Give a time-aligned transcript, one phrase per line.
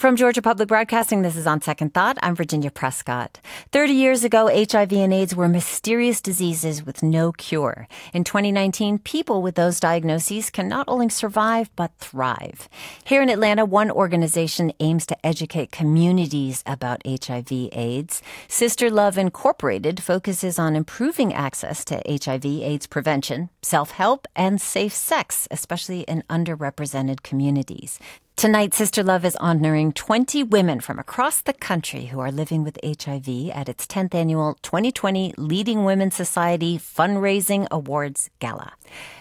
[0.00, 2.16] From Georgia Public Broadcasting, this is On Second Thought.
[2.22, 3.38] I'm Virginia Prescott.
[3.70, 7.86] 30 years ago, HIV and AIDS were mysterious diseases with no cure.
[8.14, 12.66] In 2019, people with those diagnoses can not only survive, but thrive.
[13.04, 18.22] Here in Atlanta, one organization aims to educate communities about HIV AIDS.
[18.48, 25.46] Sister Love Incorporated focuses on improving access to HIV AIDS prevention, self-help, and safe sex,
[25.50, 28.00] especially in underrepresented communities.
[28.40, 32.78] Tonight, Sister Love is honoring 20 women from across the country who are living with
[32.82, 38.72] HIV at its 10th annual 2020 Leading Women Society Fundraising Awards Gala.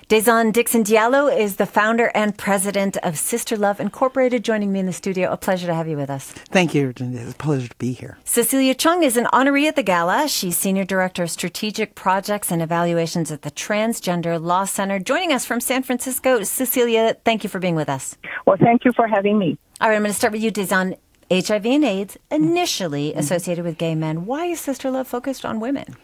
[0.10, 4.88] Dázon Dixon Diallo is the founder and president of Sister Love Incorporated, joining me in
[4.88, 5.32] the studio.
[5.32, 6.32] A pleasure to have you with us.
[6.50, 7.00] Thank you, It's
[7.34, 8.18] a pleasure to be here.
[8.24, 10.28] Cecilia Chung is an honoree at the gala.
[10.28, 14.98] She's senior director of strategic projects and evaluations at the Transgender Law Center.
[14.98, 18.18] Joining us from San Francisco, Cecilia, thank you for being with us.
[18.48, 19.60] Well, thank you for having me.
[19.80, 20.98] All right, I'm going to start with you, Dázon.
[21.32, 23.20] HIV and AIDS, initially mm-hmm.
[23.20, 24.26] associated with gay men.
[24.26, 25.96] Why is Sister Love focused on women?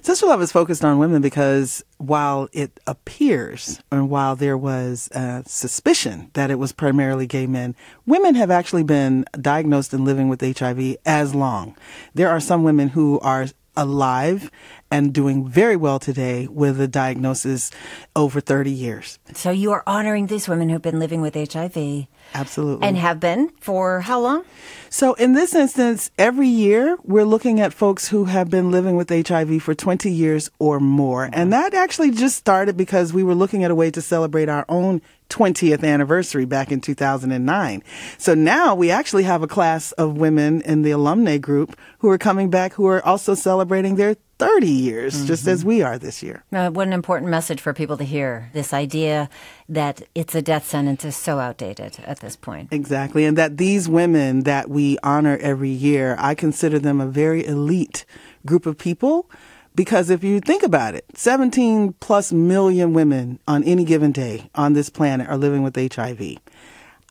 [0.00, 5.42] Sister Love is focused on women because while it appears and while there was a
[5.46, 10.40] suspicion that it was primarily gay men, women have actually been diagnosed and living with
[10.40, 11.76] HIV as long.
[12.14, 14.50] There are some women who are alive
[14.90, 17.70] and doing very well today with a diagnosis
[18.16, 19.18] over 30 years.
[19.34, 22.06] So you are honoring these women who've been living with HIV.
[22.34, 22.86] Absolutely.
[22.86, 24.44] And have been for how long?
[24.88, 29.08] So in this instance, every year we're looking at folks who have been living with
[29.10, 31.30] HIV for 20 years or more.
[31.32, 34.64] And that actually just started because we were looking at a way to celebrate our
[34.68, 37.82] own 20th anniversary back in 2009.
[38.18, 42.18] So now we actually have a class of women in the alumni group who are
[42.18, 45.26] coming back who are also celebrating their 30 years, mm-hmm.
[45.26, 46.42] just as we are this year.
[46.50, 48.48] Uh, what an important message for people to hear.
[48.54, 49.28] This idea
[49.68, 52.72] that it's a death sentence is so outdated at this point.
[52.72, 53.26] Exactly.
[53.26, 58.06] And that these women that we honor every year, I consider them a very elite
[58.46, 59.30] group of people.
[59.74, 64.72] Because if you think about it, 17 plus million women on any given day on
[64.72, 66.38] this planet are living with HIV.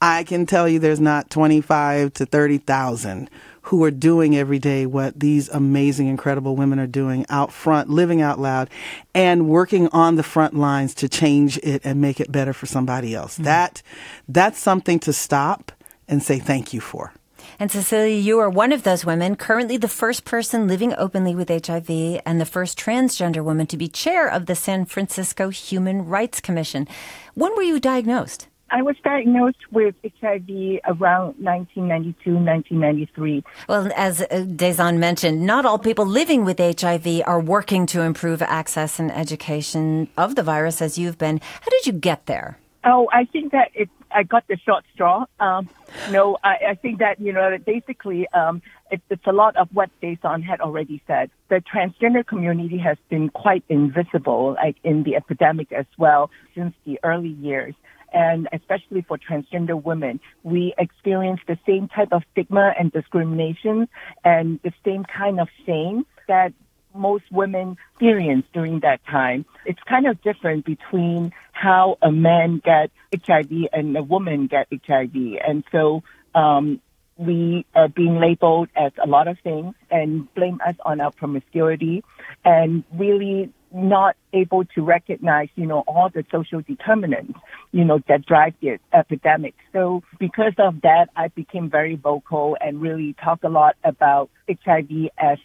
[0.02, 3.30] I can tell you there's not 25 to 30,000
[3.64, 8.22] who are doing every day what these amazing, incredible women are doing out front, living
[8.22, 8.70] out loud,
[9.14, 13.14] and working on the front lines to change it and make it better for somebody
[13.14, 13.36] else.
[13.36, 13.44] Mm-hmm.
[13.44, 13.84] That
[14.28, 15.72] that's something to stop
[16.08, 17.14] and say thank you for.
[17.62, 21.50] And Cecilia, you are one of those women, currently the first person living openly with
[21.50, 26.40] HIV and the first transgender woman to be chair of the San Francisco Human Rights
[26.40, 26.88] Commission.
[27.34, 28.48] When were you diagnosed?
[28.72, 33.44] I was diagnosed with HIV around 1992, 1993.
[33.68, 38.42] Well, as uh, Dázon mentioned, not all people living with HIV are working to improve
[38.42, 41.42] access and education of the virus as you've been.
[41.42, 42.58] How did you get there?
[42.86, 45.26] Oh, I think that it, I got the short straw.
[45.40, 45.70] Um,
[46.12, 48.62] no, I, I think that, you know, basically, um,
[48.92, 51.30] it, it's a lot of what Dázon had already said.
[51.50, 57.00] The transgender community has been quite invisible, like in the epidemic as well, since the
[57.04, 57.76] early years
[58.12, 63.88] and especially for transgender women, we experience the same type of stigma and discrimination
[64.24, 66.54] and the same kind of shame that
[66.94, 69.46] most women experience during that time.
[69.66, 72.94] It's kind of different between how a man gets
[73.26, 75.14] HIV and a woman gets HIV.
[75.46, 76.04] And so,
[76.36, 76.82] um,
[77.20, 82.02] we are being labeled as a lot of things and blame us on our promiscuity
[82.46, 87.38] and really not able to recognize, you know, all the social determinants,
[87.72, 89.54] you know, that drive the epidemic.
[89.74, 95.10] So because of that, I became very vocal and really talk a lot about HIV
[95.18, 95.38] as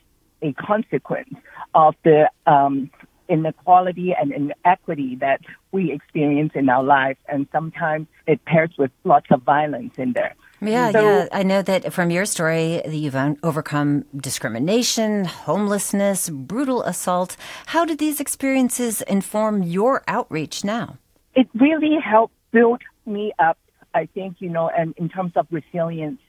[0.44, 1.34] a consequence
[1.74, 2.90] of the um,
[3.28, 5.40] inequality and inequity that
[5.72, 7.18] we experience in our lives.
[7.28, 10.34] And sometimes it pairs with lots of violence in there.
[10.60, 11.28] Yeah, so, yeah.
[11.32, 17.36] I know that from your story, that you've overcome discrimination, homelessness, brutal assault.
[17.66, 20.98] How did these experiences inform your outreach now?
[21.34, 23.58] It really helped build me up,
[23.94, 26.20] I think, you know, and in terms of resilience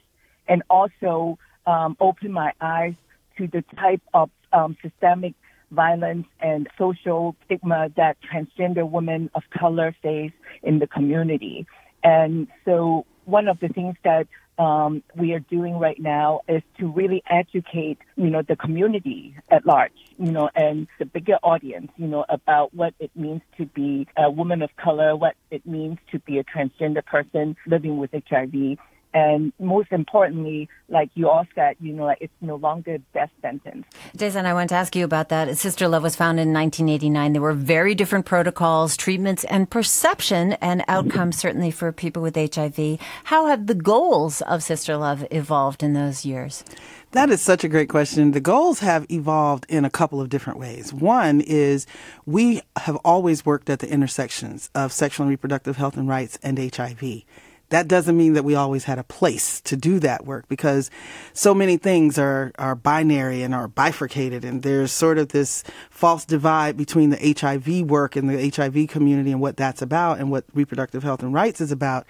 [0.47, 2.95] and also um, open my eyes
[3.37, 5.33] to the type of um, systemic
[5.71, 10.31] violence and social stigma that transgender women of color face
[10.63, 11.65] in the community.
[12.03, 14.27] And so one of the things that
[14.57, 19.65] um, we are doing right now is to really educate, you know, the community at
[19.65, 24.07] large, you know, and the bigger audience, you know, about what it means to be
[24.15, 28.77] a woman of color, what it means to be a transgender person living with HIV,
[29.15, 33.85] And most importantly, like you all said, you know, like it's no longer death sentence.
[34.17, 35.57] Jason, I want to ask you about that.
[35.57, 37.31] Sister Love was founded in 1989.
[37.31, 42.99] There were very different protocols, treatments, and perception and outcomes, certainly for people with HIV.
[43.23, 46.65] How have the goals of Sister Love evolved in those years?
[47.11, 48.33] That is such a great question.
[48.33, 50.93] The goals have evolved in a couple of different ways.
[50.93, 51.87] One is
[52.25, 56.59] we have always worked at the intersections of sexual and reproductive health and rights and
[56.59, 57.23] HIV.
[57.69, 60.91] That doesn't mean that we always had a place to do that work because
[61.33, 66.25] so many things are, are binary and are bifurcated and there's sort of this false
[66.25, 70.45] divide between the HIV work and the HIV community and what that's about and what
[70.53, 72.05] reproductive health and rights is about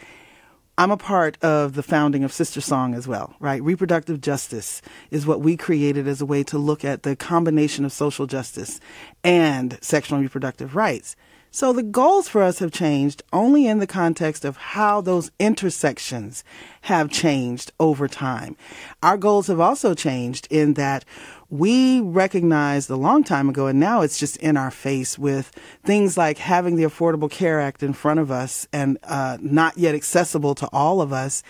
[0.78, 3.64] I'm a part of the founding of SisterSong as well, right?
[3.64, 7.94] Reproductive justice is what we created as a way to look at the combination of
[7.94, 8.82] social justice
[9.24, 11.16] and sexual and reproductive rights.
[11.56, 16.44] So the goals for us have changed only in the context of how those intersections
[16.82, 18.58] have changed over time.
[19.02, 21.06] Our goals have also changed in that
[21.50, 25.50] we recognized a long time ago, and now it's just in our face with
[25.86, 29.96] things like having the Affordable Care Act in front of us and uh, not yet
[29.96, 31.42] accessible to all of us.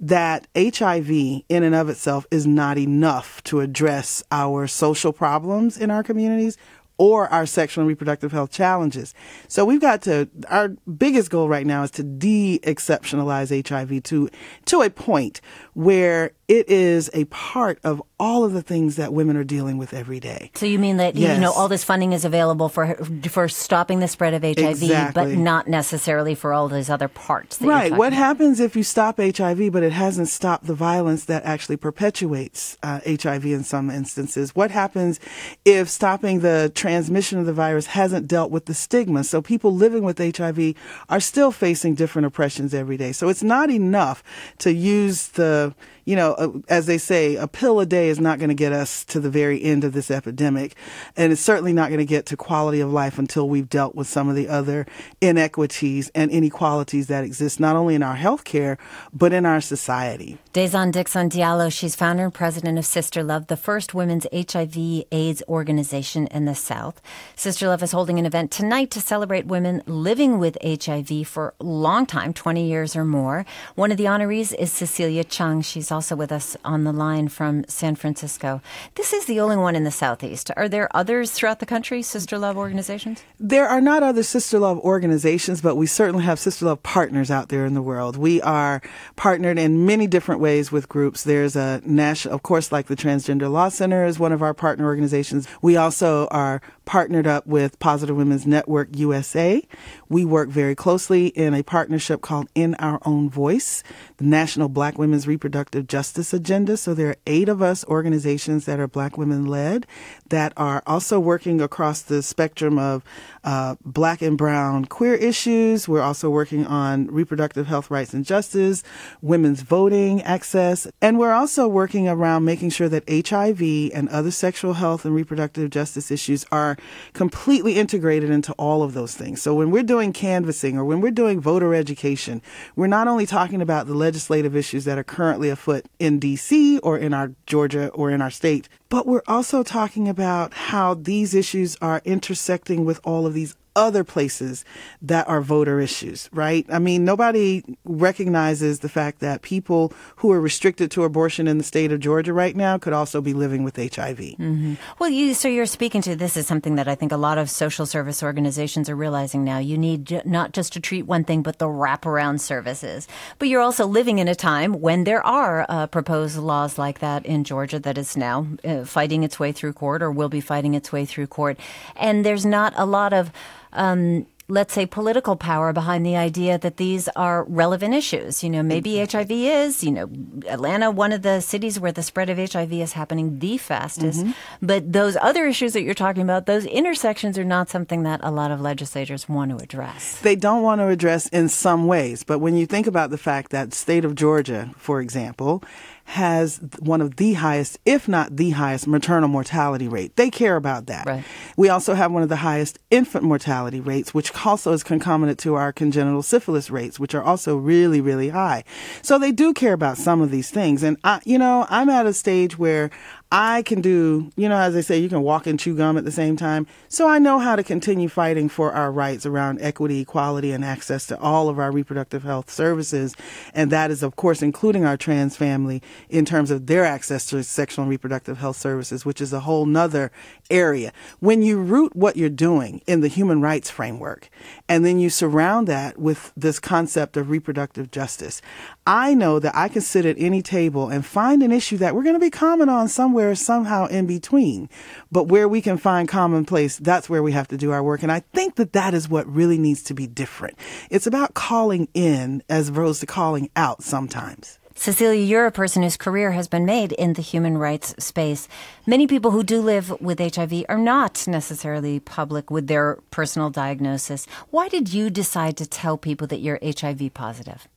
[0.00, 5.90] That HIV in and of itself is not enough to address our social problems in
[5.90, 6.56] our communities
[7.02, 9.12] or our sexual and reproductive health challenges.
[9.48, 14.30] So we've got to, our biggest goal right now is to de-exceptionalize HIV to,
[14.66, 15.40] to a point
[15.74, 19.94] where it is a part of all of the things that women are dealing with
[19.94, 20.50] every day.
[20.54, 21.34] So you mean that yes.
[21.34, 22.94] you know all this funding is available for
[23.30, 25.34] for stopping the spread of HIV, exactly.
[25.34, 27.58] but not necessarily for all those other parts.
[27.62, 27.90] right.
[27.90, 28.12] What about.
[28.12, 33.00] happens if you stop HIV, but it hasn't stopped the violence that actually perpetuates uh,
[33.06, 34.54] HIV in some instances?
[34.54, 35.20] What happens
[35.64, 39.24] if stopping the transmission of the virus hasn't dealt with the stigma?
[39.24, 40.74] So people living with HIV
[41.08, 43.12] are still facing different oppressions every day.
[43.12, 44.22] So it's not enough
[44.58, 48.38] to use the you know, uh, as they say, a pill a day is not
[48.38, 50.74] going to get us to the very end of this epidemic.
[51.16, 54.06] And it's certainly not going to get to quality of life until we've dealt with
[54.06, 54.86] some of the other
[55.20, 58.78] inequities and inequalities that exist, not only in our healthcare,
[59.12, 60.38] but in our society.
[60.52, 65.42] Dázon Dixon Diallo, she's founder and president of Sister Love, the first women's HIV AIDS
[65.48, 67.00] organization in the South.
[67.36, 71.64] Sister Love is holding an event tonight to celebrate women living with HIV for a
[71.64, 73.46] long time, 20 years or more.
[73.74, 75.62] One of the honorees is Cecilia Chung.
[75.62, 78.60] She's also with us on the line from San Francisco.
[78.96, 80.50] This is the only one in the Southeast.
[80.56, 83.22] Are there others throughout the country, Sister Love organizations?
[83.38, 87.50] There are not other Sister Love organizations, but we certainly have Sister Love partners out
[87.50, 88.16] there in the world.
[88.16, 88.82] We are
[89.14, 91.22] partnered in many different ways with groups.
[91.22, 94.86] There's a national, of course, like the Transgender Law Center is one of our partner
[94.86, 95.46] organizations.
[95.60, 99.62] We also are partnered up with Positive Women's Network USA.
[100.08, 103.82] We work very closely in a partnership called In Our Own Voice,
[104.16, 106.76] the National Black Women's Reproductive Justice Agenda.
[106.76, 109.86] So there are eight of us organizations that are black women led
[110.28, 113.04] that are also working across the spectrum of
[113.44, 115.88] uh, black and brown queer issues.
[115.88, 118.82] We're also working on reproductive health rights and justice,
[119.20, 124.74] women's voting access, and we're also working around making sure that HIV and other sexual
[124.74, 126.76] health and reproductive justice issues are
[127.12, 129.42] completely integrated into all of those things.
[129.42, 132.42] So when we're doing canvassing or when we're doing voter education,
[132.76, 136.98] we're not only talking about the legislative issues that are currently afoot in DC or
[136.98, 141.78] in our Georgia or in our state, but we're also talking about how these issues
[141.80, 144.64] are intersecting with all of these other places
[145.00, 146.66] that are voter issues, right?
[146.70, 151.64] I mean, nobody recognizes the fact that people who are restricted to abortion in the
[151.64, 154.18] state of Georgia right now could also be living with HIV.
[154.18, 154.74] Mm-hmm.
[154.98, 157.48] Well, you, so you're speaking to this is something that I think a lot of
[157.50, 159.58] social service organizations are realizing now.
[159.58, 163.08] You need not just to treat one thing, but the wraparound services.
[163.38, 167.24] But you're also living in a time when there are uh, proposed laws like that
[167.24, 170.74] in Georgia that is now uh, fighting its way through court or will be fighting
[170.74, 171.58] its way through court.
[171.96, 173.32] And there's not a lot of
[173.72, 178.44] um, let's say, political power behind the idea that these are relevant issues.
[178.44, 180.10] You know, maybe HIV is, you know,
[180.46, 184.20] Atlanta, one of the cities where the spread of HIV is happening the fastest.
[184.20, 184.32] Mm-hmm.
[184.60, 188.30] But those other issues that you're talking about, those intersections are not something that a
[188.30, 190.18] lot of legislators want to address.
[190.20, 192.22] They don't want to address in some ways.
[192.22, 195.62] But when you think about the fact that state of Georgia, for example,
[196.04, 200.16] has one of the highest, if not the highest, maternal mortality rate.
[200.16, 201.06] They care about that.
[201.06, 201.24] Right.
[201.56, 205.54] We also have one of the highest infant mortality rates, which also is concomitant to
[205.54, 208.64] our congenital syphilis rates, which are also really, really high.
[209.00, 210.82] So they do care about some of these things.
[210.82, 212.90] And I, you know, I'm at a stage where
[213.34, 216.04] I can do, you know, as they say, you can walk and chew gum at
[216.04, 216.66] the same time.
[216.90, 221.06] So I know how to continue fighting for our rights around equity, equality, and access
[221.06, 223.16] to all of our reproductive health services.
[223.54, 227.42] And that is, of course, including our trans family in terms of their access to
[227.42, 230.12] sexual and reproductive health services, which is a whole nother
[230.50, 230.92] area.
[231.20, 234.28] When you root what you're doing in the human rights framework,
[234.68, 238.42] and then you surround that with this concept of reproductive justice,
[238.86, 242.02] I know that I can sit at any table and find an issue that we're
[242.02, 244.68] going to be common on somewhere somehow in between.
[245.12, 248.02] But where we can find commonplace, that's where we have to do our work.
[248.02, 250.58] And I think that that is what really needs to be different.
[250.90, 254.58] It's about calling in as opposed to calling out sometimes.
[254.74, 258.48] Cecilia, you're a person whose career has been made in the human rights space.
[258.84, 264.26] Many people who do live with HIV are not necessarily public with their personal diagnosis.
[264.50, 267.68] Why did you decide to tell people that you're HIV positive?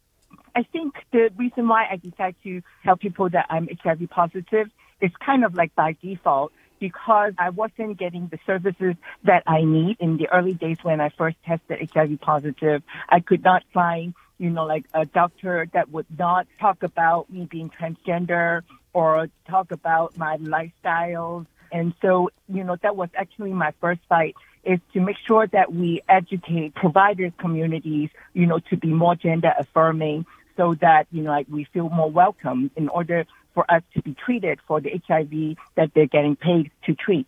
[0.55, 4.69] I think the reason why I decided to tell people that I'm HIV positive
[5.01, 9.97] is kind of like by default because I wasn't getting the services that I need
[9.99, 12.83] in the early days when I first tested HIV positive.
[13.09, 17.47] I could not find, you know, like a doctor that would not talk about me
[17.49, 18.61] being transgender
[18.93, 21.47] or talk about my lifestyles.
[21.71, 25.71] And so, you know, that was actually my first fight is to make sure that
[25.73, 30.25] we educate providers communities, you know, to be more gender affirming
[30.57, 34.13] so that, you know, like we feel more welcome in order for us to be
[34.13, 37.27] treated for the HIV that they're getting paid to treat.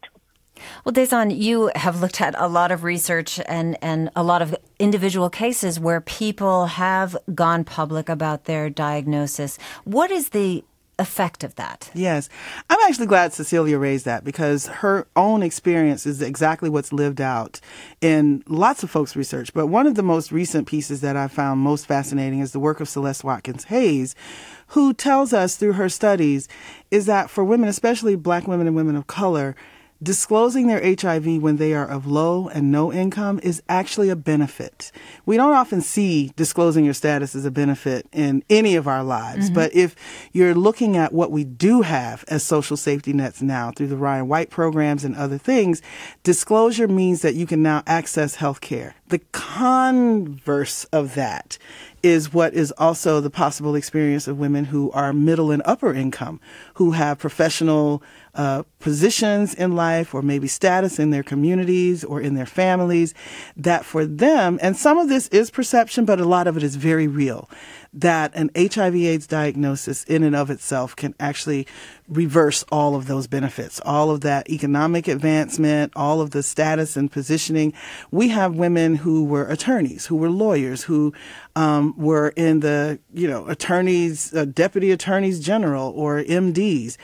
[0.84, 4.56] Well, Dázon, you have looked at a lot of research and, and a lot of
[4.80, 9.58] individual cases where people have gone public about their diagnosis.
[9.84, 10.64] What is the
[11.00, 11.90] effect of that.
[11.94, 12.30] Yes.
[12.70, 17.60] I'm actually glad Cecilia raised that because her own experience is exactly what's lived out
[18.02, 19.54] in lots of folks' research.
[19.54, 22.80] But one of the most recent pieces that I found most fascinating is the work
[22.80, 24.16] of Celeste Watkins Hayes,
[24.68, 26.48] who tells us through her studies
[26.92, 29.56] is that for women, especially black women and women of color,
[30.02, 34.92] disclosing their HIV when they are of low and no income is actually a benefit.
[35.26, 39.46] We don't often see disclosing your status as a benefit in any of our lives,
[39.46, 39.56] mm-hmm.
[39.56, 39.96] but if
[40.32, 44.28] you're looking at what we do have as social safety nets now through the Ryan
[44.28, 45.82] White programs and other things,
[46.24, 48.96] disclosure means that you can now access health care.
[49.08, 51.58] The converse of that
[52.04, 56.40] is what is also the possible experience of women who are middle and upper income,
[56.76, 58.04] who have professional
[58.38, 63.16] uh, positions in life or maybe status in their communities or in their families,
[63.56, 66.76] that for them, and some of this is perception, but a lot of it is
[66.76, 67.50] very real,
[67.92, 71.66] that an HIV AIDS diagnosis in and of itself can actually
[72.08, 77.12] reverse all of those benefits, all of that economic advancement, all of the status and
[77.12, 77.74] positioning.
[78.12, 81.12] We have women who were attorneys, who were lawyers, who
[81.56, 86.98] um, were in the, you know, attorneys, uh, deputy attorneys general or MDs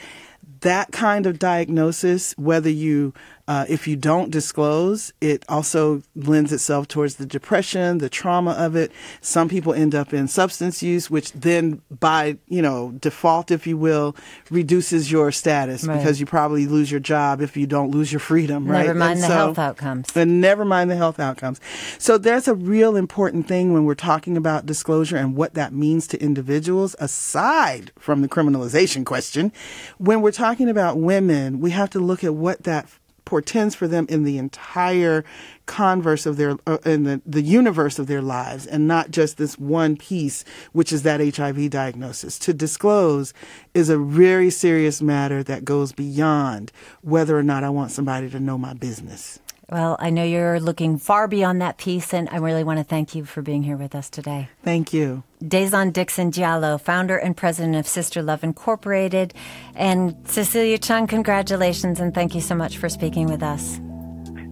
[0.63, 3.13] that kind of diagnosis, whether you
[3.45, 8.75] uh, if you don't disclose, it also lends itself towards the depression, the trauma of
[8.75, 8.89] it.
[9.19, 13.77] Some people end up in substance use, which then, by you know default, if you
[13.77, 14.15] will,
[14.49, 15.97] reduces your status right.
[15.97, 18.65] because you probably lose your job if you don't lose your freedom.
[18.65, 18.95] Never right?
[18.95, 20.07] mind and the so, health outcomes.
[20.15, 21.59] And never mind the health outcomes.
[21.97, 26.07] So that's a real important thing when we're talking about disclosure and what that means
[26.07, 26.95] to individuals.
[26.99, 29.51] Aside from the criminalization question,
[29.97, 32.87] when we're talking about women, we have to look at what that
[33.25, 35.23] portends for them in the entire
[35.65, 39.57] converse of their uh, in the, the universe of their lives and not just this
[39.57, 42.37] one piece which is that HIV diagnosis.
[42.39, 43.33] To disclose
[43.73, 48.39] is a very serious matter that goes beyond whether or not I want somebody to
[48.39, 49.39] know my business
[49.69, 53.15] well, I know you're looking far beyond that piece, and I really want to thank
[53.15, 54.49] you for being here with us today.
[54.63, 55.23] Thank you.
[55.41, 59.33] Dázon Dixon Diallo, founder and president of Sister Love Incorporated.
[59.75, 63.79] And Cecilia Chung, congratulations, and thank you so much for speaking with us.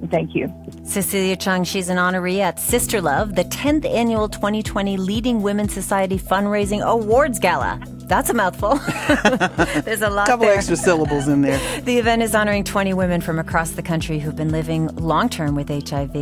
[0.10, 0.52] Thank you.
[0.84, 6.18] Cecilia Chung, she's an honoree at Sister Love, the 10th annual 2020 Leading Women's Society
[6.18, 7.80] Fundraising Awards Gala.
[8.12, 8.76] That's a mouthful.
[9.86, 10.28] There's a lot.
[10.28, 10.58] Couple there.
[10.58, 11.58] extra syllables in there.
[11.82, 15.56] The event is honoring 20 women from across the country who've been living long term
[15.56, 16.14] with HIV.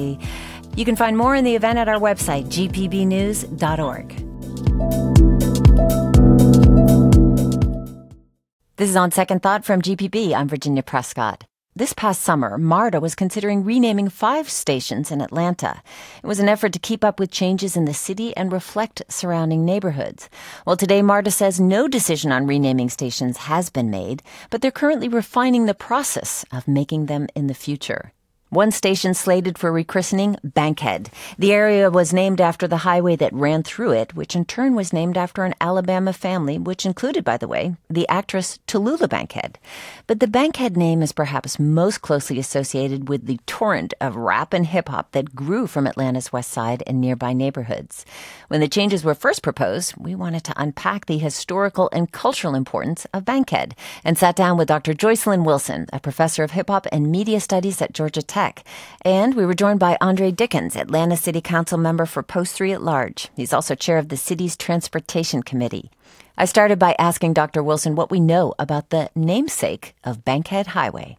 [0.75, 4.07] You can find more in the event at our website, gpbnews.org.
[8.75, 10.35] This is On Second Thought from GPB.
[10.35, 11.48] I'm Virginia Prescott.
[11.79, 15.81] This past summer, MARTA was considering renaming five stations in Atlanta.
[16.21, 19.63] It was an effort to keep up with changes in the city and reflect surrounding
[19.63, 20.29] neighborhoods.
[20.65, 25.07] Well, today, MARTA says no decision on renaming stations has been made, but they're currently
[25.07, 28.11] refining the process of making them in the future.
[28.51, 31.11] One station slated for rechristening, Bankhead.
[31.37, 34.91] The area was named after the highway that ran through it, which in turn was
[34.91, 39.59] named after an Alabama family, which included, by the way, the actress Tallulah Bankhead.
[40.07, 44.65] But the Bankhead name is perhaps most closely associated with the torrent of rap and
[44.65, 48.03] hip hop that grew from Atlanta's west side and nearby neighborhoods.
[48.47, 53.05] When the changes were first proposed, we wanted to unpack the historical and cultural importance
[53.13, 54.95] of Bankhead and sat down with Dr.
[54.95, 58.38] Joycelyn Wilson, a professor of hip hop and media studies at Georgia Tech.
[58.39, 58.63] Tech.
[59.01, 62.81] And we were joined by Andre Dickens, Atlanta City Council member for Post 3 at
[62.81, 63.27] Large.
[63.35, 65.91] He's also chair of the city's Transportation Committee.
[66.37, 67.61] I started by asking Dr.
[67.61, 71.17] Wilson what we know about the namesake of Bankhead Highway.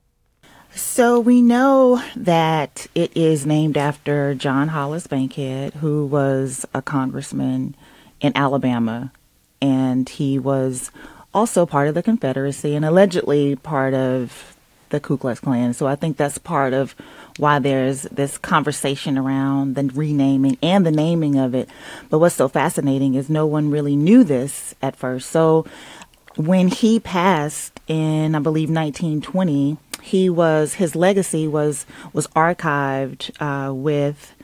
[0.75, 7.77] So we know that it is named after John Hollis Bankhead, who was a congressman
[8.23, 9.13] in Alabama,
[9.61, 10.91] and he was
[11.35, 14.57] also part of the Confederacy and allegedly part of
[14.91, 15.73] the Ku Klux Klan.
[15.75, 16.95] So I think that's part of
[17.39, 21.69] why there's this conversation around the renaming and the naming of it.
[22.11, 25.31] But what's so fascinating is no one really knew this at first.
[25.31, 25.67] So
[26.37, 33.73] when he passed in, I believe, 1920, he was his legacy was was archived uh,
[33.73, 34.35] with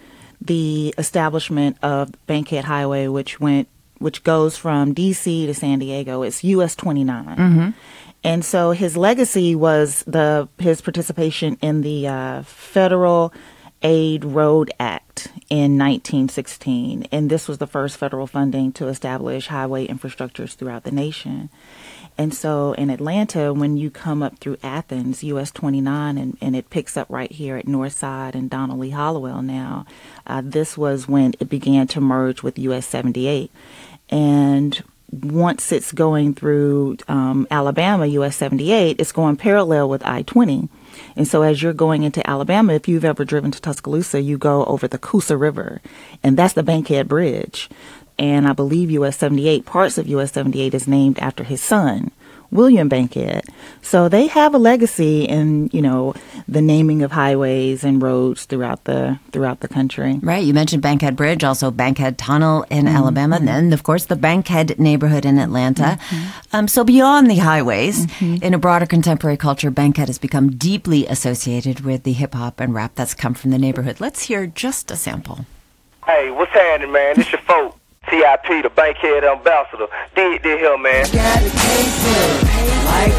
[0.40, 5.46] the establishment of Bankhead Highway, which went which goes from D.C.
[5.46, 6.22] to San Diego.
[6.22, 7.24] It's US 29.
[7.24, 7.70] Mm-hmm.
[8.26, 13.32] And so his legacy was the his participation in the uh, Federal
[13.82, 19.86] Aid Road Act in 1916, and this was the first federal funding to establish highway
[19.86, 21.50] infrastructures throughout the nation.
[22.18, 26.68] And so in Atlanta, when you come up through Athens, US 29, and, and it
[26.68, 29.86] picks up right here at Northside and Lee Hollowell now,
[30.26, 33.52] uh, this was when it began to merge with US 78.
[34.10, 34.82] And
[35.24, 40.68] once it's going through um, Alabama, US 78, it's going parallel with I 20.
[41.14, 44.64] And so as you're going into Alabama, if you've ever driven to Tuscaloosa, you go
[44.64, 45.80] over the Coosa River,
[46.22, 47.68] and that's the Bankhead Bridge.
[48.18, 52.10] And I believe US 78, parts of US 78 is named after his son.
[52.50, 53.44] William Bankhead.
[53.82, 56.14] So they have a legacy in, you know,
[56.48, 60.18] the naming of highways and roads throughout the throughout the country.
[60.22, 60.44] Right.
[60.44, 62.96] You mentioned Bankhead Bridge, also Bankhead Tunnel in mm-hmm.
[62.96, 65.98] Alabama, and then of course the Bankhead neighborhood in Atlanta.
[66.00, 66.56] Mm-hmm.
[66.56, 68.42] Um, so beyond the highways, mm-hmm.
[68.44, 72.74] in a broader contemporary culture, Bankhead has become deeply associated with the hip hop and
[72.74, 74.00] rap that's come from the neighborhood.
[74.00, 75.46] Let's hear just a sample.
[76.04, 77.20] Hey, what's happening, man?
[77.20, 77.78] It's your folk.
[78.10, 79.86] TIP, the Bankhead ambassador.
[80.14, 81.04] Did this here, man.
[81.12, 81.50] Got a
[82.86, 83.12] like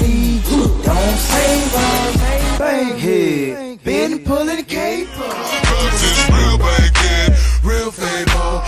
[0.00, 0.36] 40.
[0.84, 2.58] Don't save us.
[2.58, 3.82] Bankhead.
[3.82, 5.08] Been pulling the cape
[6.30, 8.62] real Bankhead, real favor.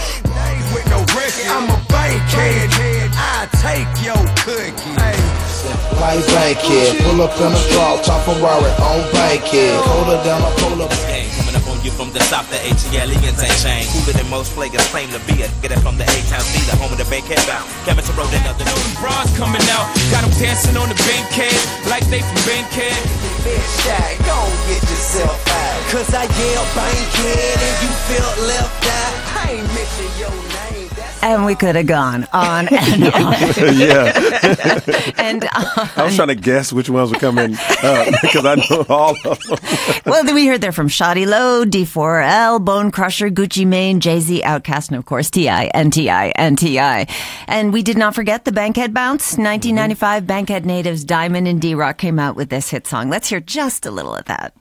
[0.75, 2.71] With no record, I'm a Bankhead.
[3.15, 4.98] I take your cookie.
[5.99, 6.19] Hey.
[6.19, 9.83] White Bankhead, pull up in a draw, top Ferrari on Bankhead.
[9.83, 13.91] Colder down a polar Coming up on you from the south, the ATLiens ain't changed.
[13.93, 16.77] Cooler than most players claim to be a get it from the A-Town B, the
[16.79, 17.67] home of the Bankhead bound.
[17.85, 18.85] Cameron Road, another note.
[19.03, 21.59] Bras coming out, got them dancing on the Bankhead
[21.91, 22.95] like they from Bankhead.
[23.83, 25.79] Shaq, don't get yourself out.
[25.91, 29.15] Cause I yell Bankhead and you feel left out.
[29.43, 30.68] I ain't mention your name.
[31.23, 33.33] And we could have gone on and on.
[33.77, 34.13] yeah.
[35.19, 35.89] and on.
[35.97, 39.41] I was trying to guess which ones were coming uh, because I know all of
[39.43, 39.59] them.
[40.07, 44.89] well, we heard there from Shawty Lo, D4L, Bone Crusher, Gucci Mane, Jay Z, Outkast,
[44.89, 47.07] and of course T.I., N.T.I., N.T.I.
[47.47, 49.37] And we did not forget the Bankhead Bounce.
[49.37, 50.27] 1995 mm-hmm.
[50.27, 53.11] Bankhead natives Diamond and D-Roc came out with this hit song.
[53.11, 54.55] Let's hear just a little of that.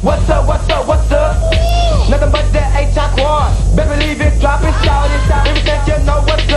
[0.00, 1.36] What's up, what's up, what's up?
[2.08, 3.76] Nothing but that H I quad.
[3.76, 5.88] Better leave it, drop it, shout it, shout it.
[5.88, 6.51] you know what's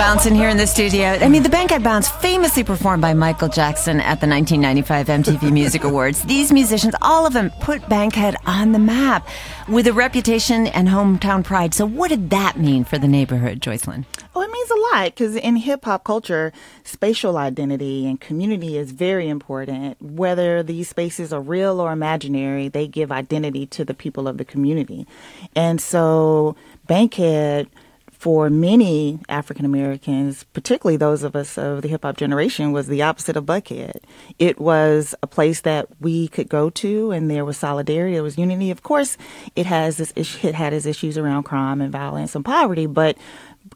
[0.00, 1.08] bouncing here in the studio.
[1.08, 5.84] I mean, the Bankhead bounce, famously performed by Michael Jackson at the 1995 MTV Music
[5.84, 6.22] Awards.
[6.22, 9.28] These musicians, all of them, put Bankhead on the map
[9.68, 11.74] with a reputation and hometown pride.
[11.74, 14.06] So, what did that mean for the neighborhood, Joycelyn?
[14.34, 16.50] Oh, it means a lot because in hip hop culture,
[16.82, 20.00] spatial identity and community is very important.
[20.00, 24.46] Whether these spaces are real or imaginary, they give identity to the people of the
[24.46, 25.06] community.
[25.54, 27.68] And so, Bankhead
[28.20, 33.00] for many African Americans, particularly those of us of the hip hop generation, was the
[33.00, 34.00] opposite of Buckhead.
[34.38, 38.36] It was a place that we could go to, and there was solidarity, there was
[38.36, 38.70] unity.
[38.70, 39.16] Of course,
[39.56, 40.12] it has this
[40.44, 43.16] it had its issues around crime and violence and poverty, but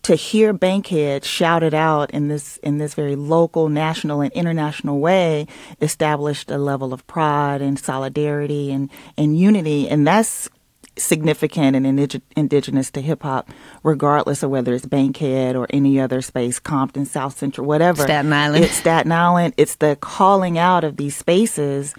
[0.03, 5.47] to hear Bankhead shouted out in this in this very local, national, and international way
[5.81, 10.51] established a level of pride and solidarity and, and unity, and that's
[10.97, 13.51] significant and indig- indigenous to hip hop,
[13.83, 18.03] regardless of whether it's Bankhead or any other space, Compton, South Central, whatever.
[18.03, 18.65] Staten Island.
[18.65, 19.55] It's Staten Island.
[19.57, 21.95] It's the calling out of these spaces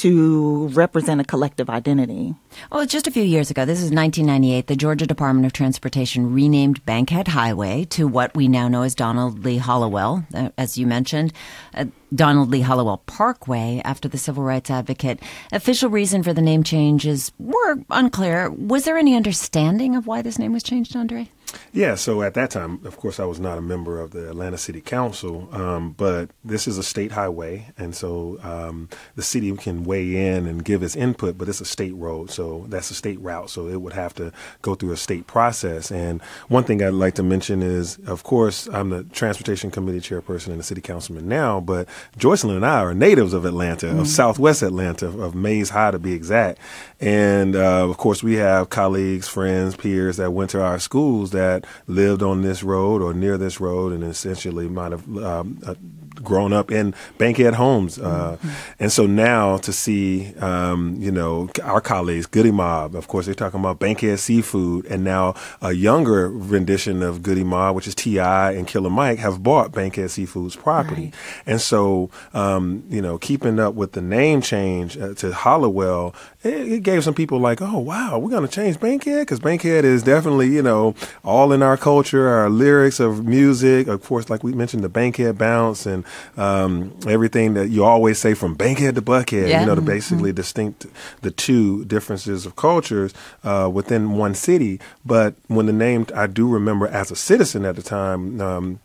[0.00, 2.34] to represent a collective identity.
[2.72, 6.82] Well, just a few years ago, this is 1998, the Georgia Department of Transportation renamed
[6.86, 11.34] Bankhead Highway to what we now know as Donald Lee Hollowell, uh, as you mentioned,
[11.74, 11.84] uh,
[12.14, 15.20] Donald Lee Hollowell Parkway after the civil rights advocate.
[15.52, 18.48] Official reason for the name changes were unclear.
[18.48, 21.28] Was there any understanding of why this name was changed, Andre?
[21.72, 24.58] Yeah, so at that time, of course, I was not a member of the Atlanta
[24.58, 29.84] City Council, um, but this is a state highway, and so um, the city can
[29.84, 33.20] weigh in and give its input, but it's a state road, so that's a state
[33.20, 34.32] route, so it would have to
[34.62, 35.90] go through a state process.
[35.92, 40.48] And one thing I'd like to mention is, of course, I'm the Transportation Committee chairperson
[40.48, 44.00] and the city councilman now, but Joycelyn and I are natives of Atlanta, mm-hmm.
[44.00, 46.58] of Southwest Atlanta, of Mays High to be exact.
[47.00, 51.39] And uh, of course, we have colleagues, friends, peers that went to our schools that
[51.86, 55.74] lived on this road or near this road and essentially might have um, uh,
[56.22, 57.98] grown up in Bankhead homes.
[57.98, 58.48] Uh, mm-hmm.
[58.78, 63.34] And so now to see, um, you know, our colleagues, Goodie Mob, of course, they're
[63.34, 68.52] talking about Bankhead Seafood, and now a younger rendition of Goodie Mob, which is T.I.
[68.52, 71.04] and Killer Mike, have bought Bankhead Seafood's property.
[71.04, 71.14] Right.
[71.46, 76.72] And so, um, you know, keeping up with the name change uh, to Hollowell, it,
[76.72, 79.20] it, gave some people like, oh, wow, we're going to change Bankhead?
[79.20, 83.88] Because Bankhead is definitely, you know, all in our culture, our lyrics of music.
[83.88, 86.02] Of course, like we mentioned, the Bankhead bounce and
[86.38, 89.60] um, everything that you always say from Bankhead to Buckhead, yeah.
[89.60, 90.36] you know, to basically mm-hmm.
[90.36, 90.86] distinct
[91.20, 93.12] the two differences of cultures
[93.44, 94.80] uh, within one city.
[95.04, 98.80] But when the name, I do remember as a citizen at the time, um,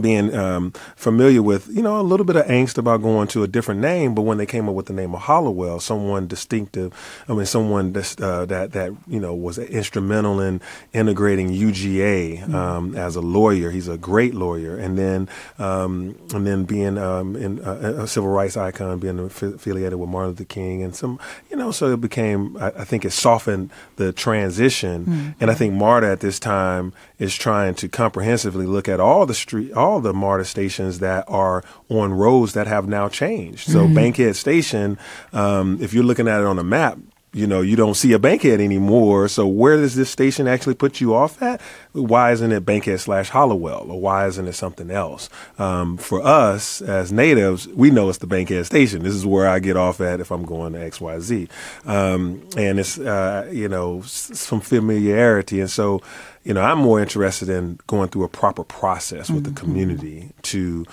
[0.00, 3.48] being um, familiar with, you know, a little bit of angst about going to a
[3.48, 6.92] different name, but when they came up with the name of Hollowell, someone distinctive,
[7.28, 10.60] I mean, someone uh, that that you know was instrumental in
[10.92, 12.54] integrating UGA mm-hmm.
[12.54, 12.98] um, mm-hmm.
[12.98, 13.70] as a lawyer.
[13.70, 18.30] He's a great lawyer, and then um, and then being um, in a, a, civil
[18.30, 21.18] rights icon, being affiliated with Martin Luther King, and some,
[21.50, 22.56] you know, so it became.
[22.58, 25.30] I, I think it softened the transition, mm-hmm.
[25.40, 29.34] and I think MARTA at this time is trying to comprehensively look at all the
[29.34, 33.68] street all the MARTA stations that are on roads that have now changed.
[33.68, 33.94] So mm-hmm.
[33.94, 34.98] Bankhead Station,
[35.32, 36.98] um, if you're looking at it on a map,
[37.32, 39.28] you know, you don't see a Bankhead anymore.
[39.28, 41.60] So where does this station actually put you off at?
[41.92, 45.30] Why isn't it Bankhead slash Hollowell or why isn't it something else?
[45.58, 49.04] Um, for us as natives, we know it's the Bankhead station.
[49.04, 51.48] This is where I get off at if I'm going to XYZ.
[51.86, 55.60] Um, and it's, uh, you know, some familiarity.
[55.60, 56.02] And so,
[56.42, 59.54] you know, I'm more interested in going through a proper process with mm-hmm.
[59.54, 60.84] the community to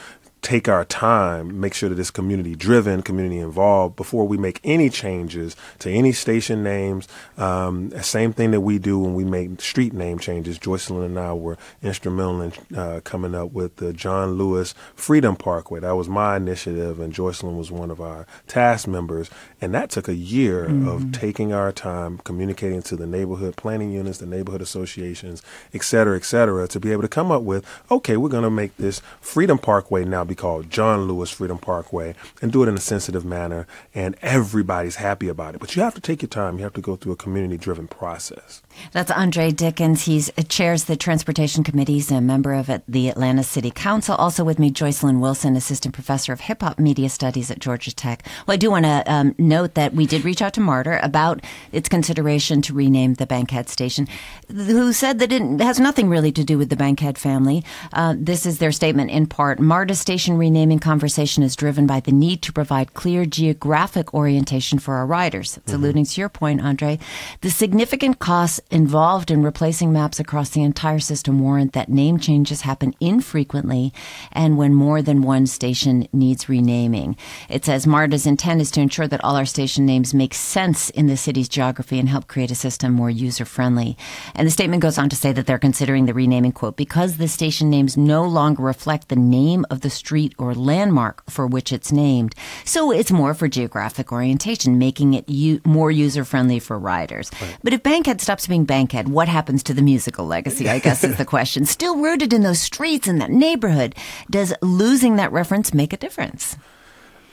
[0.47, 4.89] take our time, make sure that it's community driven, community involved before we make any
[4.89, 7.05] changes to any station names.
[7.37, 10.57] Um, same thing that we do when we make street name changes.
[10.57, 15.81] Joycelyn and I were instrumental in uh, coming up with the John Lewis Freedom Parkway.
[15.81, 19.29] That was my initiative, and Joycelyn was one of our task members.
[19.59, 20.87] And that took a year mm-hmm.
[20.87, 26.15] of taking our time, communicating to the neighborhood planning units, the neighborhood associations, et cetera,
[26.15, 29.01] et cetera, to be able to come up with, okay, we're going to make this
[29.19, 33.67] Freedom Parkway now called John Lewis Freedom Parkway and do it in a sensitive manner,
[33.93, 35.59] and everybody's happy about it.
[35.59, 36.57] But you have to take your time.
[36.57, 38.61] You have to go through a community driven process.
[38.91, 40.05] That's Andre Dickens.
[40.05, 44.15] He chairs the Transportation Committees, and a member of the Atlanta City Council.
[44.15, 48.25] Also with me, Joycelyn Wilson, Assistant Professor of Hip Hop Media Studies at Georgia Tech.
[48.45, 51.41] Well, I do want to um, note that we did reach out to MARTA about
[51.71, 54.07] its consideration to rename the Bankhead station,
[54.47, 57.63] who said that it has nothing really to do with the Bankhead family.
[57.93, 59.59] Uh, this is their statement in part.
[59.59, 64.95] MARTA station renaming conversation is driven by the need to provide clear geographic orientation for
[64.95, 65.57] our riders.
[65.57, 65.83] It's mm-hmm.
[65.83, 66.99] alluding to your point, Andre.
[67.41, 72.61] The significant costs involved in replacing maps across the entire system warrant that name changes
[72.61, 73.93] happen infrequently
[74.31, 77.15] and when more than one station needs renaming.
[77.49, 81.07] It says MARTA's intent is to ensure that all our station names make sense in
[81.07, 83.97] the city's geography and help create a system more user friendly.
[84.35, 87.27] And the statement goes on to say that they're considering the renaming quote because the
[87.27, 91.91] station names no longer reflect the name of the street or landmark for which it's
[91.91, 92.35] named.
[92.65, 97.29] So it's more for geographic orientation, making it u- more user friendly for riders.
[97.41, 97.57] Right.
[97.63, 101.17] But if Bankhead stops being Bankhead, what happens to the musical legacy, I guess is
[101.17, 101.65] the question.
[101.65, 103.95] Still rooted in those streets and that neighborhood.
[104.29, 106.57] Does losing that reference make a difference?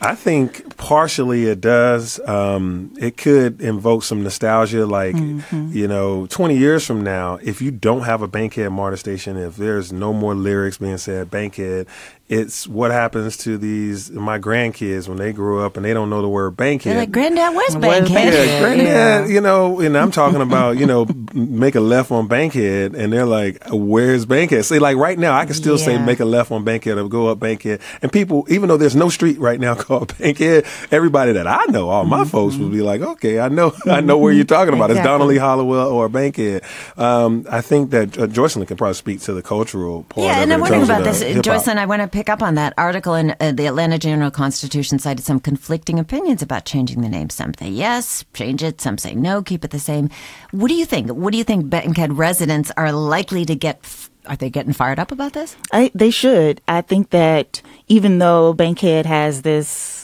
[0.00, 2.20] I think partially it does.
[2.28, 5.70] Um, it could invoke some nostalgia, like Mm-hmm.
[5.72, 9.56] you know, twenty years from now, if you don't have a Bankhead MARTA station, if
[9.56, 11.87] there's no more lyrics being said Bankhead,
[12.35, 16.20] it's what happens to these my grandkids when they grow up and they don't know
[16.23, 16.92] the word Bankhead.
[16.92, 18.14] They're like, Granddad, where's Where's Bankhead?
[18.14, 18.49] Bankhead?
[18.49, 18.87] Yeah, granddad,
[19.29, 19.35] Yeah.
[19.35, 23.27] you know, and I'm talking about, you know, make a left on Bankhead, and they're
[23.27, 24.64] like, where's Bankhead?
[24.64, 27.29] See, like right now, I can still say make a left on Bankhead or go
[27.29, 27.81] up Bankhead.
[28.03, 31.88] And people, even though there's no street right now called Bankhead, everybody that I know,
[31.88, 34.90] all my folks would be like, okay, I know, I know where you're talking about.
[34.90, 36.62] It's Donald Lee Hollowell or Bankhead.
[36.97, 40.42] Um, I think that uh, Joycelyn can probably speak to the cultural part Yeah, of
[40.42, 41.44] and it I'm wondering about this, hip-hop.
[41.44, 41.77] Joycelyn.
[41.77, 45.40] I want to pick up on that article in uh, the Atlanta Journal-Constitution cited some
[45.40, 47.30] conflicting opinions about changing the name.
[47.30, 48.80] Some say yes, change it.
[48.80, 50.10] Some say no, keep it the same.
[50.50, 51.10] What do you think?
[51.10, 53.80] What do you think Bankhead residents are likely to get?
[53.84, 55.56] f- Are they getting fired up about this?
[55.72, 56.60] I, they should.
[56.66, 60.03] I think that even though Bankhead has this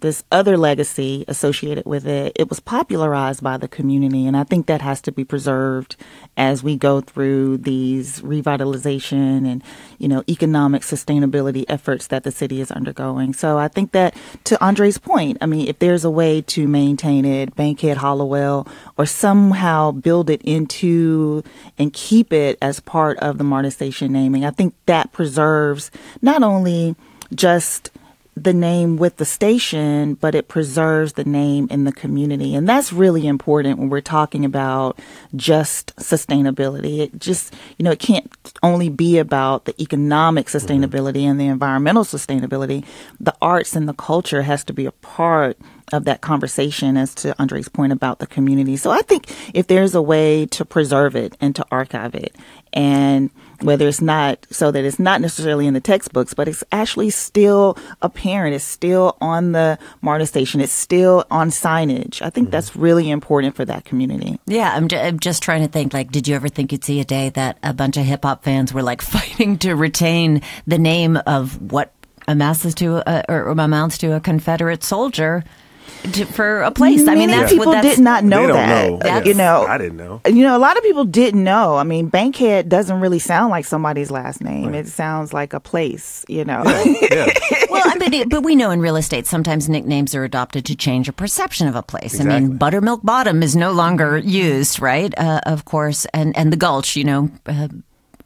[0.00, 4.66] this other legacy associated with it, it was popularized by the community, and I think
[4.66, 5.96] that has to be preserved
[6.36, 9.62] as we go through these revitalization and
[9.98, 13.32] you know economic sustainability efforts that the city is undergoing.
[13.32, 17.24] So I think that to Andre's point, I mean, if there's a way to maintain
[17.24, 18.66] it, Bankhead Hollowell,
[18.98, 21.44] or somehow build it into
[21.78, 26.42] and keep it as part of the MARTA station naming, I think that preserves not
[26.42, 26.96] only
[27.32, 27.90] just
[28.36, 32.54] the name with the station, but it preserves the name in the community.
[32.54, 34.98] And that's really important when we're talking about
[35.36, 36.98] just sustainability.
[36.98, 38.30] It just, you know, it can't
[38.62, 40.56] only be about the economic mm-hmm.
[40.56, 42.84] sustainability and the environmental sustainability.
[43.20, 45.56] The arts and the culture has to be a part
[45.92, 48.76] of that conversation as to Andre's point about the community.
[48.76, 52.34] So I think if there's a way to preserve it and to archive it
[52.72, 57.10] and whether it's not so that it's not necessarily in the textbooks, but it's actually
[57.10, 58.54] still apparent.
[58.54, 60.60] It's still on the MARTA station.
[60.60, 62.22] It's still on signage.
[62.22, 62.50] I think mm-hmm.
[62.52, 64.38] that's really important for that community.
[64.46, 65.92] Yeah, I'm, ju- I'm just trying to think.
[65.92, 68.44] Like, did you ever think you'd see a day that a bunch of hip hop
[68.44, 71.92] fans were like fighting to retain the name of what
[72.26, 75.44] amasses to a, or amounts to a Confederate soldier
[76.12, 77.02] to, for a place?
[77.08, 78.90] I mean, Many that's people what that's, did not know They don't that.
[78.90, 78.98] know.
[78.98, 80.20] That's- You know, I didn't know.
[80.26, 81.76] You know, a lot of people didn't know.
[81.76, 84.74] I mean, Bankhead doesn't really sound like somebody's last name.
[84.74, 86.24] It sounds like a place.
[86.28, 86.62] You know.
[87.10, 87.26] Yeah.
[87.74, 91.08] Well, I mean, but we know in real estate sometimes nicknames are adopted to change
[91.08, 92.20] a perception of a place.
[92.20, 95.12] I mean, Buttermilk Bottom is no longer used, right?
[95.18, 97.30] Uh, of course, and and the Gulch, you know.
[97.46, 97.66] Uh,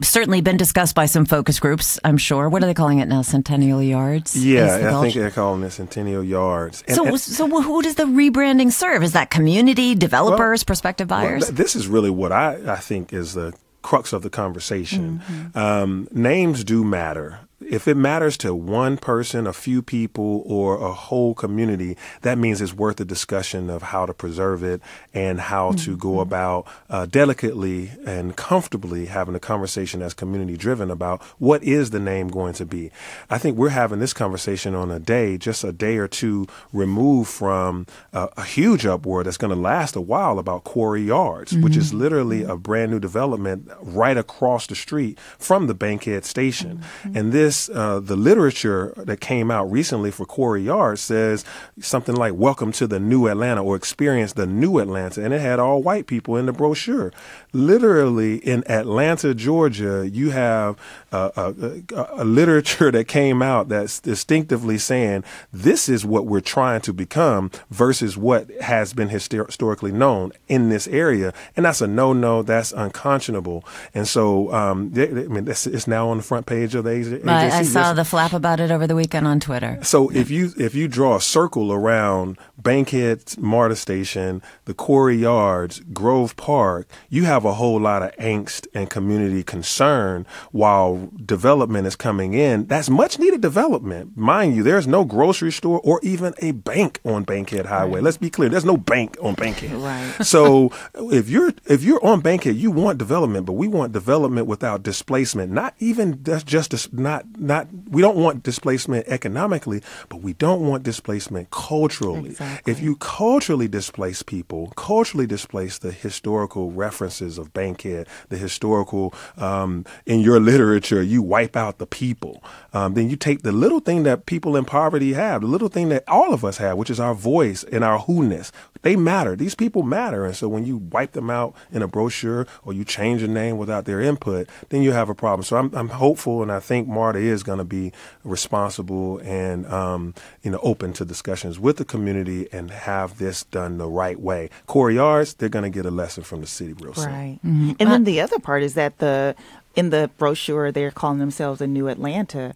[0.01, 2.49] Certainly been discussed by some focus groups, I'm sure.
[2.49, 3.23] What are they calling it now?
[3.23, 4.37] Centennial Yards?
[4.37, 5.03] Yeah, I Gulch?
[5.03, 6.85] think they're calling it Centennial Yards.
[6.87, 9.03] And- So, and- so who does the rebranding serve?
[9.03, 11.47] Is that community, developers, prospective buyers?
[11.47, 15.21] th- this is really what I, I think is the crux of the conversation.
[15.29, 15.59] Mm-hmm.
[15.59, 17.41] Um, names do matter.
[17.61, 22.61] If it matters to one person, a few people, or a whole community, that means
[22.61, 24.81] it's worth a discussion of how to preserve it
[25.12, 25.99] and how to Mm-hmm.
[25.99, 31.90] go about uh, delicately and comfortably having a conversation as community driven about what is
[31.90, 32.90] the name going to be.
[33.31, 37.31] I think we're having this conversation on a day, just a day or two removed
[37.31, 41.77] from uh, a huge uproar that's going to last a while about Quarry Yards, which
[41.77, 46.83] is literally a brand new development right across the street from the Bankhead station.
[47.14, 51.45] And this, uh, the literature that came out recently for Quarry Yard says
[51.81, 55.59] something like "Welcome to the New Atlanta" or "Experience the New Atlanta," and it had
[55.59, 57.13] all white people in the brochure.
[57.53, 60.77] Literally in Atlanta, Georgia, you have
[61.13, 61.55] a,
[61.97, 67.51] a, literature that came out that's distinctively saying this is what we're trying to become
[67.71, 72.43] versus what has been historically known in this area, and that's a no-no.
[72.43, 73.65] That's unconscionable.
[73.95, 77.59] And so, um, I mean, it's, now on the front page of the AJ, I,
[77.59, 79.79] I saw the flap about it over the weekend on Twitter.
[79.83, 85.81] so if you if you draw a circle around Bankhead MARTA Station, the Quarry Yards,
[85.92, 91.96] Grove Park, you have a whole lot of angst and community concern while development is
[91.96, 92.66] coming in.
[92.66, 94.16] That's much needed development.
[94.16, 98.01] Mind you, there's no grocery store or even a bank on Bankhead Highway.
[98.01, 99.72] Let's be clear, there's no bank on Bankhead.
[99.72, 100.14] Right.
[100.29, 104.83] So if you're if you're on Bankhead, you want development, but we want development without
[104.83, 105.53] displacement.
[105.53, 110.67] Not even that's just dis- not not we don't want displacement economically, but we don't
[110.67, 112.31] want displacement culturally.
[112.31, 112.73] Exactly.
[112.73, 119.85] If you culturally displace people, culturally displace the historical references of Bankhead, the historical um,
[120.07, 122.43] in your literature, you wipe out the people.
[122.73, 125.88] Um, then you take the little thing that people in poverty have, the little thing
[125.91, 128.53] that all of us have, which is our voice and our who-ness.
[128.83, 129.35] They matter.
[129.35, 130.25] These people matter.
[130.25, 133.59] And so when you wipe them out in a brochure or you change a name
[133.59, 135.43] without their input, then you have a problem.
[135.43, 137.92] So I'm, I'm hopeful and I think MARTA MARTA is going to be
[138.24, 143.78] responsible and um, you know open to discussions with the community and have this done
[143.78, 144.50] the right way.
[144.66, 147.07] Quarry Yards, they're going to get a lesson from the city real soon.
[147.07, 147.38] Right.
[147.44, 147.72] Mm-hmm.
[147.78, 149.35] And then the other part is that the
[149.74, 152.54] in the brochure they're calling themselves a New Atlanta,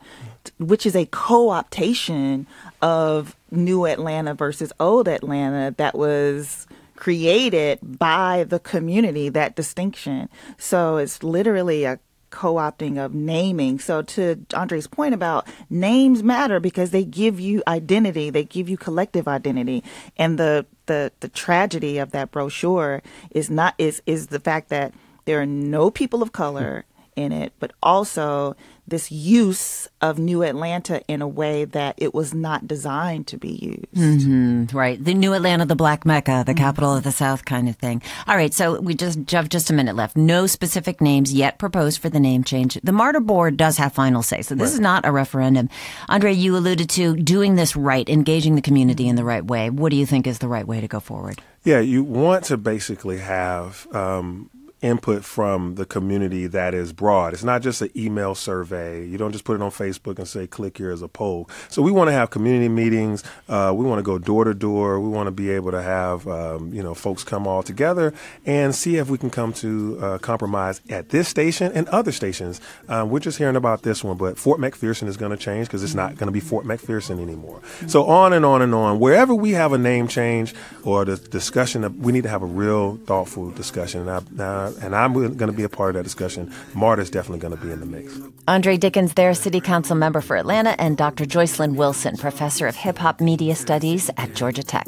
[0.59, 2.47] which is a co-optation
[2.81, 10.29] of New Atlanta versus Old Atlanta that was created by the community, that distinction.
[10.57, 11.99] So it's literally a
[12.33, 13.79] co-opting of naming.
[13.79, 18.77] So to Andre's point about names matter because they give you identity, they give you
[18.77, 19.85] collective identity.
[20.17, 24.93] And the the the tragedy of that brochure is not is is the fact that
[25.27, 28.57] there are no people of color in it, but also
[28.93, 33.79] this use of New Atlanta in a way that it was not designed to be
[33.95, 33.95] used.
[33.95, 35.03] Mm-hmm, right.
[35.03, 36.59] The New Atlanta, the Black Mecca, the mm-hmm.
[36.59, 38.03] capital of the South kind of thing.
[38.29, 38.53] All right.
[38.53, 40.15] So we just have just a minute left.
[40.15, 42.79] No specific names yet proposed for the name change.
[42.85, 44.43] The MARTA board does have final say.
[44.43, 44.75] So this right.
[44.75, 45.71] is not a referendum.
[46.11, 49.71] Andre, you alluded to doing this right, engaging the community in the right way.
[49.71, 51.41] What do you think is the right way to go forward?
[51.65, 54.51] Yeah, you want to basically have um,
[54.83, 57.33] input from the community that is broad.
[57.33, 59.07] It's not just an email survey.
[59.07, 61.49] You don't just put it on Facebook and say, click here as a poll.
[61.69, 63.23] So we want to have community meetings.
[63.49, 65.01] Uh, we want to go door to door.
[65.01, 68.13] We want to be able to have, um, you know, folks come all together
[68.45, 72.61] and see if we can come to uh, compromise at this station and other stations.
[72.89, 75.85] Um, we're just hearing about this one, but Fort McPherson is going to change because
[75.85, 77.61] it's not going to be Fort McPherson anymore.
[77.87, 78.99] So on and on and on.
[78.99, 82.97] Wherever we have a name change or the discussion, we need to have a real
[83.07, 84.09] thoughtful discussion.
[84.09, 86.53] And I, and I'm going to be a part of that discussion.
[86.75, 88.19] MARTA is definitely going to be in the mix.
[88.49, 91.25] Andre Dickens, there, City Council member for Atlanta, and Dr.
[91.25, 94.87] Joycelyn Wilson, professor of hip hop media studies at Georgia Tech.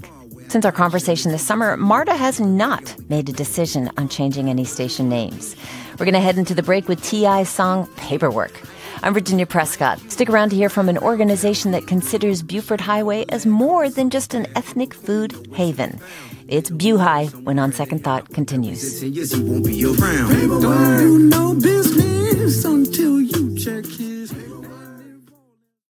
[0.49, 5.09] Since our conversation this summer, MARTA has not made a decision on changing any station
[5.09, 5.57] names.
[5.93, 8.61] We're going to head into the break with T.I.'s song Paperwork.
[9.03, 9.99] I'm Virginia Prescott.
[10.11, 14.33] Stick around to hear from an organization that considers Buford Highway as more than just
[14.33, 16.01] an ethnic food haven.
[16.47, 19.03] It's BuHi when On Second Thought continues.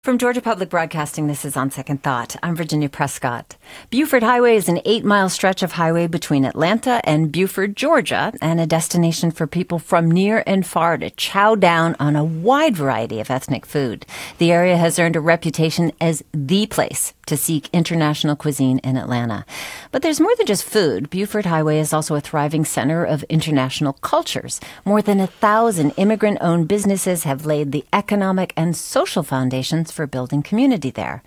[0.03, 2.35] From Georgia Public Broadcasting, this is On Second Thought.
[2.43, 3.55] I'm Virginia Prescott.
[3.89, 8.59] Buford Highway is an eight mile stretch of highway between Atlanta and Buford, Georgia, and
[8.59, 13.21] a destination for people from near and far to chow down on a wide variety
[13.21, 14.05] of ethnic food.
[14.39, 19.47] The area has earned a reputation as the place to seek international cuisine in Atlanta.
[19.93, 21.11] But there's more than just food.
[21.11, 24.61] Buford Highway is also a thriving center of international cultures.
[24.85, 30.07] More than a thousand immigrant owned businesses have laid the economic and social foundations for
[30.07, 31.23] building community there.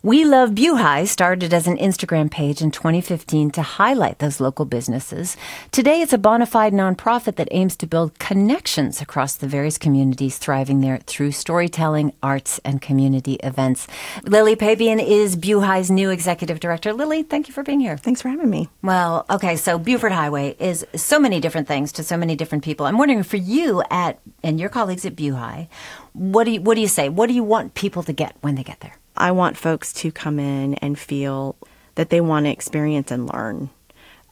[0.00, 5.36] We Love BuHi started as an Instagram page in 2015 to highlight those local businesses.
[5.72, 10.38] Today, it's a bona fide nonprofit that aims to build connections across the various communities
[10.38, 13.88] thriving there through storytelling, arts, and community events.
[14.22, 16.92] Lily Pabian is BuHi's new executive director.
[16.92, 17.96] Lily, thank you for being here.
[17.96, 18.68] Thanks for having me.
[18.82, 22.86] Well, okay, so Buford Highway is so many different things to so many different people.
[22.86, 25.66] I'm wondering for you at and your colleagues at BuHi,
[26.12, 27.08] what do you what do you say?
[27.08, 28.94] What do you want people to get when they get there?
[29.18, 31.56] I want folks to come in and feel
[31.96, 33.70] that they want to experience and learn.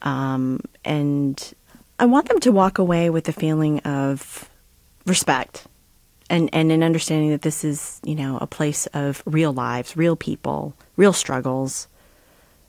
[0.03, 1.55] Um, and
[1.99, 4.49] I want them to walk away with a feeling of
[5.05, 5.66] respect
[6.31, 10.16] and, and an understanding that this is, you know, a place of real lives, real
[10.16, 11.88] people, real struggles,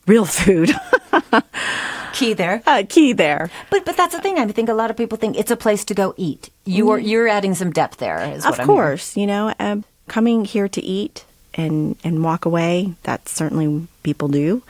[0.07, 0.71] real food.
[2.13, 2.63] key there.
[2.65, 3.49] Uh, key there.
[3.69, 4.39] But but that's the thing.
[4.39, 6.49] I think a lot of people think it's a place to go eat.
[6.65, 7.07] You are mm-hmm.
[7.07, 8.19] you're adding some depth there.
[8.45, 9.77] of course, you know, uh,
[10.07, 11.25] coming here to eat
[11.57, 12.93] and and walk away.
[13.03, 14.63] That certainly people do,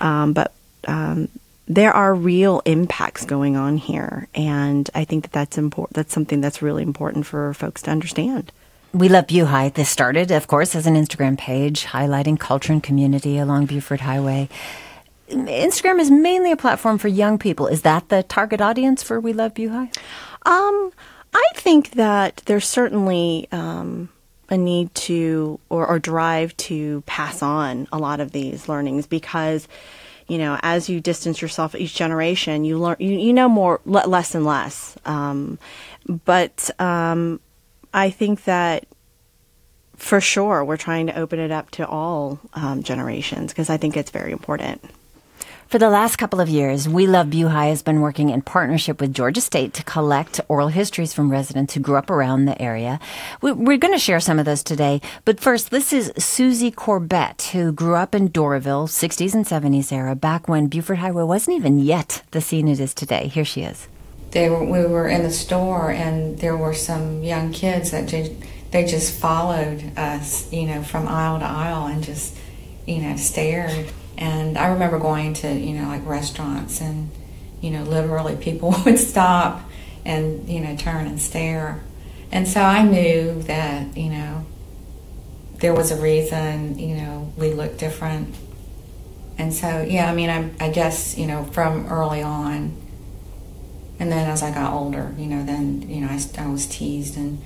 [0.00, 0.52] um, but
[0.88, 1.28] um,
[1.68, 5.94] there are real impacts going on here, and I think that that's important.
[5.94, 8.50] That's something that's really important for folks to understand.
[8.92, 9.74] We Love BuHi.
[9.74, 14.48] This started, of course, as an Instagram page highlighting culture and community along Buford Highway.
[15.28, 17.68] Instagram is mainly a platform for young people.
[17.68, 19.96] Is that the target audience for We Love BuHi?
[20.44, 20.92] Um,
[21.32, 24.08] I think that there's certainly um,
[24.50, 29.68] a need to or, or drive to pass on a lot of these learnings because
[30.26, 34.34] you know as you distance yourself each generation you learn you, you know more less
[34.34, 34.96] and less.
[35.04, 35.58] Um,
[36.06, 37.40] but um,
[37.94, 38.86] i think that
[39.96, 43.96] for sure we're trying to open it up to all um, generations because i think
[43.96, 44.82] it's very important
[45.70, 49.14] for the last couple of years, We Love BuHi has been working in partnership with
[49.14, 52.98] Georgia State to collect oral histories from residents who grew up around the area.
[53.40, 55.00] We're going to share some of those today.
[55.24, 60.16] But first, this is Susie Corbett, who grew up in Doraville, 60s and 70s era,
[60.16, 63.28] back when Buford Highway wasn't even yet the scene it is today.
[63.28, 63.86] Here she is.
[64.32, 68.08] They were, we were in the store, and there were some young kids that
[68.72, 72.36] they just followed us, you know, from aisle to aisle and just,
[72.88, 73.92] you know, stared.
[74.20, 77.10] And I remember going to, you know, like restaurants and,
[77.62, 79.62] you know, literally people would stop
[80.04, 81.80] and, you know, turn and stare.
[82.30, 84.46] And so I knew that, you know,
[85.56, 88.34] there was a reason, you know, we looked different.
[89.38, 92.76] And so, yeah, I mean, I, I guess, you know, from early on,
[93.98, 97.16] and then as I got older, you know, then, you know, I, I was teased
[97.16, 97.40] in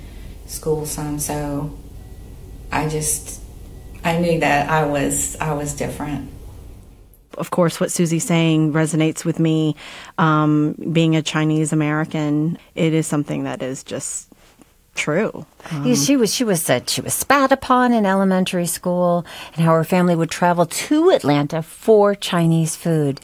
[0.45, 1.19] school some.
[1.19, 1.77] So
[2.71, 3.41] I just,
[4.03, 6.31] I knew that I was, I was different
[7.37, 9.75] of course, what Susie's saying resonates with me.
[10.17, 14.31] Um, being a Chinese American, it is something that is just
[14.95, 15.45] true.
[15.71, 19.65] Um, yeah, she was she was said she was spat upon in elementary school, and
[19.65, 23.19] how her family would travel to Atlanta for Chinese food.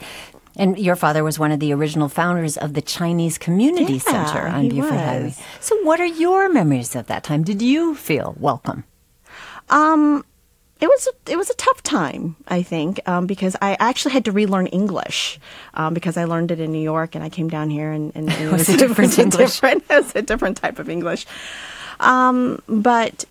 [0.58, 4.48] And your father was one of the original founders of the Chinese Community yeah, Center
[4.48, 5.00] on Buford was.
[5.00, 5.36] Highway.
[5.62, 7.44] So, what are your memories of that time?
[7.44, 8.84] Did you feel welcome?
[9.70, 10.26] Um,
[10.82, 14.26] it was a, it was a tough time, I think, um, because I actually had
[14.26, 15.40] to relearn English
[15.76, 18.30] um, because I learned it in New York and I came down here and, and,
[18.30, 20.90] and it was a different it was a different, it was a different type of
[20.90, 21.28] English.
[22.00, 23.26] Um, but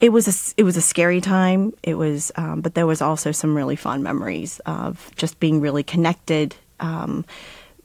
[0.00, 1.72] it was a it was a scary time.
[1.82, 5.82] It was, um, but there was also some really fun memories of just being really
[5.82, 7.24] connected um,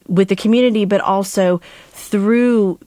[0.07, 1.59] with the community, but also
[1.89, 2.79] through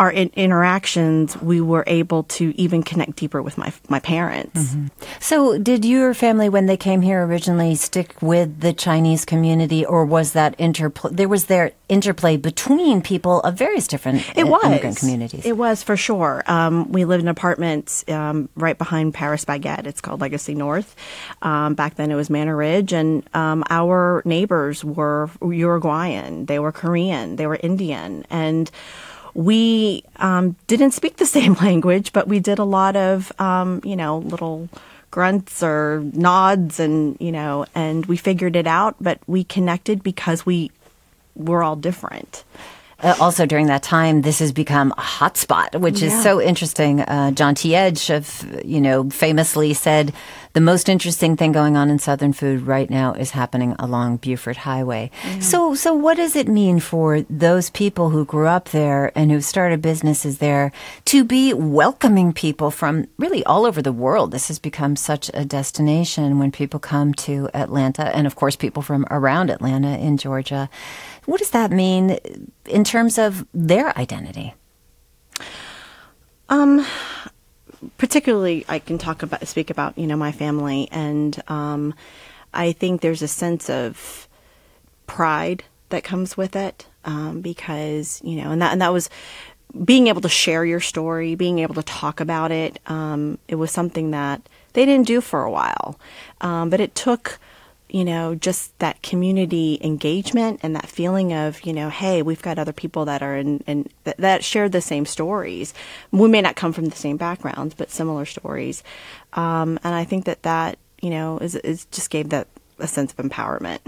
[0.00, 4.58] our in- interactions, we were able to even connect deeper with my my parents.
[4.58, 4.86] Mm-hmm.
[5.20, 10.06] So, did your family, when they came here originally, stick with the Chinese community, or
[10.06, 11.10] was that interplay?
[11.12, 14.64] There was there interplay between people of various different it was.
[14.64, 15.44] immigrant communities.
[15.44, 16.42] It was for sure.
[16.46, 19.86] Um, we lived in apartments um, right behind Paris Baguette.
[19.86, 20.96] It's called Legacy North.
[21.42, 26.46] Um, back then, it was Manor Ridge, and um, our neighbors were Uruguayan.
[26.46, 27.36] They were Korean.
[27.36, 28.70] They were Indian, and
[29.34, 33.96] we um, didn't speak the same language, but we did a lot of, um, you
[33.96, 34.68] know, little
[35.10, 40.46] grunts or nods and, you know, and we figured it out, but we connected because
[40.46, 40.70] we
[41.34, 42.44] were all different.
[43.02, 46.08] Uh, also during that time, this has become a hotspot, which yeah.
[46.08, 47.00] is so interesting.
[47.00, 47.74] Uh, John T.
[47.74, 50.12] Edge, of, you know, famously said,
[50.52, 54.58] the most interesting thing going on in Southern food right now is happening along Buford
[54.58, 55.10] Highway.
[55.22, 55.40] Mm-hmm.
[55.40, 59.40] So, so what does it mean for those people who grew up there and who
[59.40, 60.72] started businesses there
[61.06, 64.32] to be welcoming people from really all over the world?
[64.32, 68.82] This has become such a destination when people come to Atlanta, and of course, people
[68.82, 70.68] from around Atlanta in Georgia.
[71.26, 72.18] What does that mean
[72.66, 74.54] in terms of their identity?
[76.48, 76.84] Um,
[77.96, 81.94] particularly, I can talk about speak about you know my family, and um,
[82.52, 84.28] I think there's a sense of
[85.06, 89.10] pride that comes with it um, because you know, and that and that was
[89.84, 92.78] being able to share your story, being able to talk about it.
[92.86, 95.98] Um, it was something that they didn't do for a while,
[96.40, 97.38] um, but it took
[97.92, 102.58] you know, just that community engagement and that feeling of, you know, hey, we've got
[102.58, 105.74] other people that are in, in that, that share the same stories.
[106.10, 108.82] We may not come from the same backgrounds, but similar stories.
[109.32, 112.46] Um, and I think that that, you know, is, is just gave that
[112.78, 113.80] a sense of empowerment.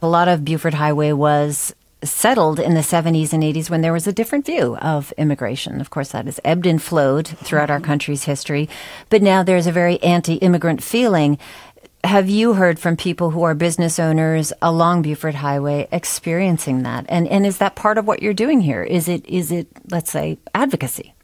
[0.00, 1.74] A lot of Buford Highway was
[2.04, 5.80] settled in the 70s and 80s when there was a different view of immigration.
[5.80, 8.68] Of course, that has ebbed and flowed throughout our country's history.
[9.08, 11.38] But now there's a very anti immigrant feeling
[12.04, 17.06] have you heard from people who are business owners along Buford Highway experiencing that?
[17.08, 18.82] And and is that part of what you're doing here?
[18.82, 21.14] Is it is it let's say advocacy?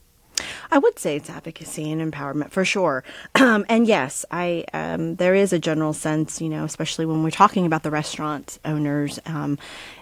[0.71, 3.03] I would say it's advocacy and empowerment for sure.
[3.35, 7.31] Um, and yes, I um, there is a general sense, you know, especially when we're
[7.31, 9.59] talking about the restaurant owners um,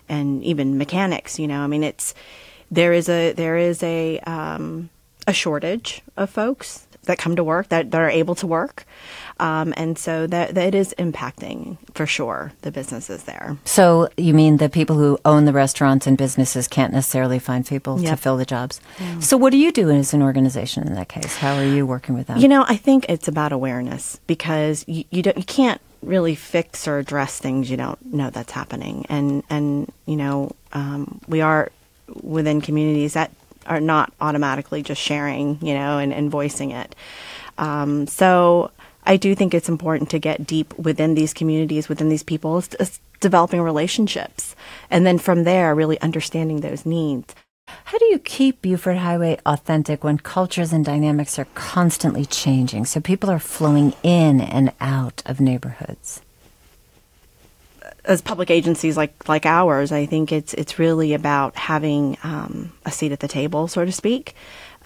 [0.09, 1.39] and even mechanics.
[1.39, 2.15] You know, I mean, it's
[2.71, 4.91] there is a there is a um,
[5.27, 8.85] a shortage of folks that come to work that, that are able to work.
[9.39, 13.59] Um, and so that, that is impacting for sure the businesses there.
[13.65, 18.01] So you mean the people who own the restaurants and businesses can't necessarily find people
[18.01, 18.11] yep.
[18.11, 18.81] to fill the jobs?
[18.99, 19.21] Yeah.
[19.21, 21.37] So what are you doing as an organization in that case?
[21.37, 22.39] How are you working with them?
[22.39, 26.87] You know, I think it's about awareness because you, you don't you can't really fix
[26.87, 31.71] or address things you don't know that's happening, and and you know um, we are
[32.23, 33.31] within communities that
[33.67, 36.95] are not automatically just sharing, you know, and, and voicing it.
[37.59, 38.71] Um, so
[39.05, 42.63] I do think it's important to get deep within these communities, within these people,
[43.21, 44.57] developing relationships.
[44.91, 47.35] And then from there, really understanding those needs.
[47.67, 52.85] How do you keep Buford Highway authentic when cultures and dynamics are constantly changing?
[52.85, 56.21] So people are flowing in and out of neighborhoods.
[58.07, 62.91] As public agencies like like ours, I think it's it's really about having um, a
[62.91, 64.35] seat at the table, so to speak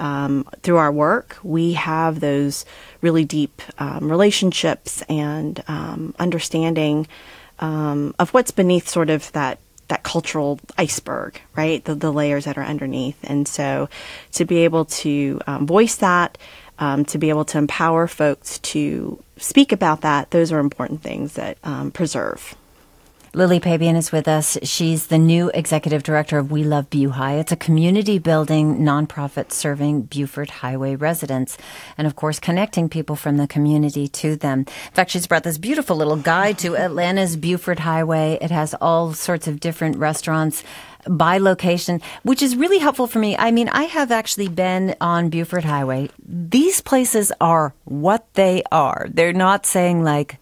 [0.00, 2.64] um, through our work, we have those
[3.02, 7.06] really deep um, relationships and um, understanding
[7.58, 9.58] um, of what's beneath sort of that
[9.88, 11.84] that cultural iceberg, right?
[11.84, 13.18] The, the layers that are underneath.
[13.24, 13.88] And so
[14.32, 16.38] to be able to um, voice that,
[16.78, 21.58] to be able to empower folks to speak about that, those are important things that
[21.92, 22.54] preserve.
[23.32, 24.58] Lily Pabian is with us.
[24.64, 27.38] She's the new executive director of We Love BuHi.
[27.38, 31.56] It's a community building nonprofit serving Buford Highway residents
[31.96, 34.60] and, of course, connecting people from the community to them.
[34.60, 38.36] In fact, she's brought this beautiful little guide to Atlanta's Buford Highway.
[38.40, 40.64] It has all sorts of different restaurants
[41.08, 43.36] by location, which is really helpful for me.
[43.36, 46.10] I mean, I have actually been on Buford Highway.
[46.26, 49.06] These places are what they are.
[49.08, 50.38] They're not saying like,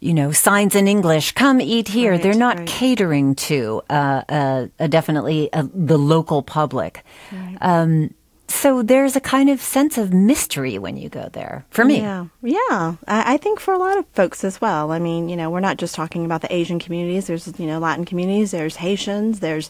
[0.00, 2.12] you know, signs in English, come eat here.
[2.12, 2.68] Right, They're not right.
[2.68, 7.02] catering to uh, uh, definitely uh, the local public.
[7.60, 8.14] Um,
[8.48, 11.64] so there's a kind of sense of mystery when you go there.
[11.70, 12.96] For me, Yeah, yeah.
[13.06, 14.90] I, I think for a lot of folks as well.
[14.90, 17.26] I mean, you know, we're not just talking about the Asian communities.
[17.26, 18.50] There's, you know, Latin communities.
[18.50, 19.40] There's Haitians.
[19.40, 19.68] There's,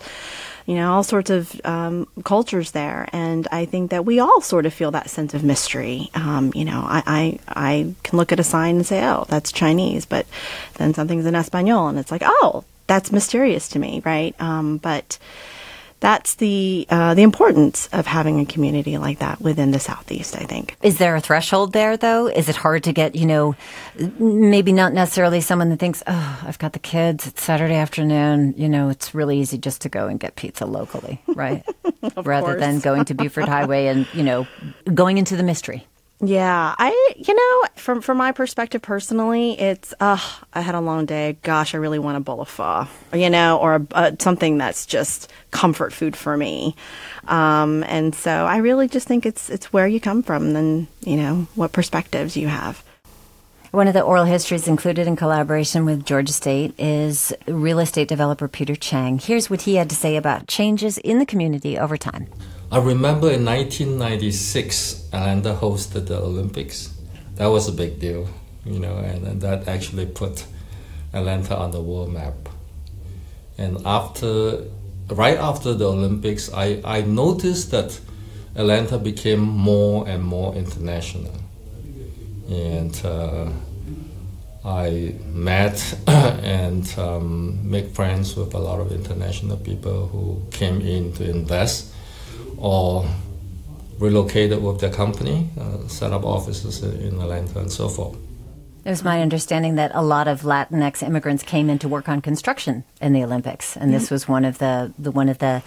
[0.67, 4.67] you know, all sorts of um, cultures there, and I think that we all sort
[4.67, 6.11] of feel that sense of mystery.
[6.15, 9.51] Um, you know, I, I I can look at a sign and say, oh, that's
[9.51, 10.27] Chinese, but
[10.75, 14.39] then something's in Espanol, and it's like, oh, that's mysterious to me, right?
[14.41, 15.19] Um, but
[16.01, 20.37] that's the uh, the importance of having a community like that within the southeast.
[20.37, 20.77] I think.
[20.83, 22.27] is there a threshold there though?
[22.27, 23.57] Is it hard to get, you know,
[24.19, 28.69] maybe not necessarily someone that thinks, oh, I've got the kids, it's Saturday afternoon, you
[28.69, 31.65] know, it's really easy just to go and get pizza locally, right?
[32.17, 32.61] Rather course.
[32.61, 34.47] than going to Buford Highway and, you know,
[34.95, 35.87] going into the mystery.
[36.21, 40.19] Yeah, I you know from from my perspective personally, it's uh
[40.53, 41.39] I had a long day.
[41.43, 44.85] Gosh, I really want a bowl of pho, you know, or a, uh, something that's
[44.85, 46.75] just comfort food for me.
[47.29, 51.17] Um, and so I really just think it's it's where you come from, and you
[51.17, 52.83] know what perspectives you have.
[53.71, 58.49] One of the oral histories included in collaboration with Georgia State is real estate developer
[58.49, 59.19] Peter Chang.
[59.19, 62.29] Here's what he had to say about changes in the community over time.
[62.71, 66.93] I remember in 1996, Atlanta hosted the Olympics.
[67.37, 68.29] That was a big deal,
[68.67, 70.45] you know, and, and that actually put
[71.15, 72.35] Atlanta on the world map.
[73.57, 74.65] And after,
[75.09, 77.99] right after the Olympics, I, I noticed that
[78.55, 81.33] Atlanta became more and more international.
[82.51, 83.49] And uh,
[84.63, 91.15] I met and um, make friends with a lot of international people who came in
[91.15, 91.95] to invest
[92.59, 93.09] or
[93.99, 98.17] relocated with their company, uh, set up offices in Atlanta and so forth.
[98.85, 102.23] It was my understanding that a lot of Latinx immigrants came in to work on
[102.23, 105.63] construction in the Olympics, and this was one of the, the one of the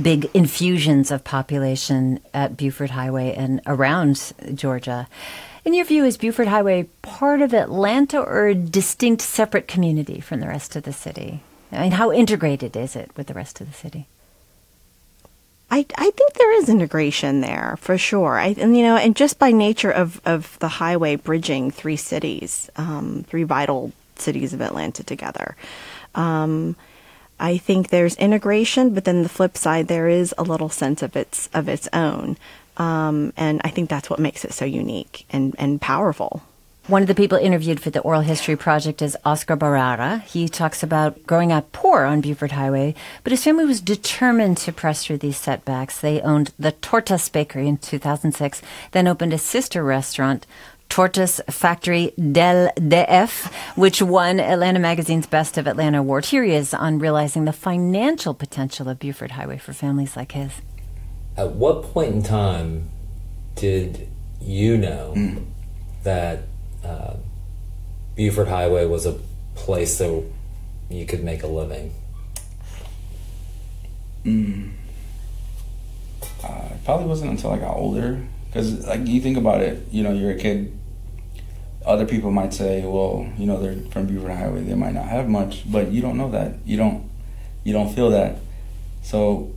[0.00, 5.06] big infusions of population at Buford Highway and around Georgia.
[5.64, 10.40] In your view, is Buford Highway part of Atlanta or a distinct, separate community from
[10.40, 11.42] the rest of the city?
[11.70, 14.08] I mean, how integrated is it with the rest of the city?
[15.72, 18.38] I, I think there is integration there for sure.
[18.38, 22.68] I, and you know, and just by nature of, of the highway bridging three cities,
[22.76, 25.56] um, three vital cities of Atlanta together,
[26.14, 26.76] um,
[27.40, 28.92] I think there's integration.
[28.92, 32.36] But then the flip side, there is a little sense of its of its own,
[32.76, 36.42] um, and I think that's what makes it so unique and and powerful.
[36.88, 40.20] One of the people interviewed for the Oral History Project is Oscar Barrera.
[40.24, 44.72] He talks about growing up poor on Buford Highway, but his family was determined to
[44.72, 46.00] press through these setbacks.
[46.00, 50.44] They owned the Tortas Bakery in 2006, then opened a sister restaurant,
[50.88, 56.24] Tortas Factory del DF, which won Atlanta Magazine's Best of Atlanta award.
[56.24, 60.50] Here he is on realizing the financial potential of Buford Highway for families like his.
[61.36, 62.90] At what point in time
[63.54, 64.08] did
[64.40, 65.44] you know mm.
[66.02, 66.42] that
[66.84, 67.14] uh,
[68.16, 69.18] Buford Highway was a
[69.54, 70.24] place that
[70.90, 71.94] you could make a living?
[76.44, 78.20] Uh, it probably wasn't until I got older.
[78.46, 80.76] Because, like, you think about it, you know, you're a kid.
[81.86, 84.62] Other people might say, well, you know, they're from Buford Highway.
[84.62, 86.56] They might not have much, but you don't know that.
[86.64, 87.08] You don't,
[87.64, 88.36] you don't feel that.
[89.02, 89.54] So,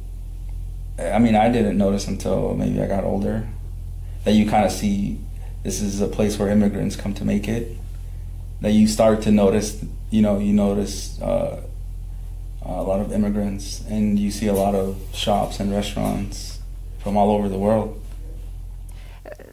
[0.97, 3.47] I mean, I didn't notice until maybe I got older
[4.23, 5.19] that you kind of see
[5.65, 7.75] this is a place where immigrants come to make it.
[8.61, 11.59] That you start to notice, you know, you notice uh,
[12.61, 16.59] a lot of immigrants, and you see a lot of shops and restaurants
[16.99, 17.99] from all over the world.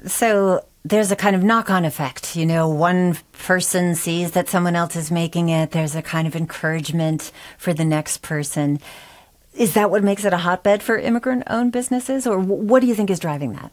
[0.07, 2.37] So there's a kind of knock on effect.
[2.37, 6.37] You know, one person sees that someone else is making it, there's a kind of
[6.37, 8.81] encouragement for the next person.
[9.55, 12.95] Is that what makes it a hotbed for immigrant owned businesses, or what do you
[12.95, 13.73] think is driving that?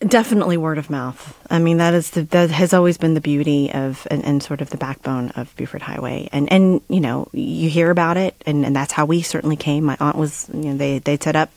[0.00, 1.38] Definitely word of mouth.
[1.48, 4.60] I mean, that is the, that has always been the beauty of and, and sort
[4.60, 6.28] of the backbone of Buford Highway.
[6.32, 9.84] And and you know, you hear about it, and, and that's how we certainly came.
[9.84, 11.50] My aunt was, you know, they they set up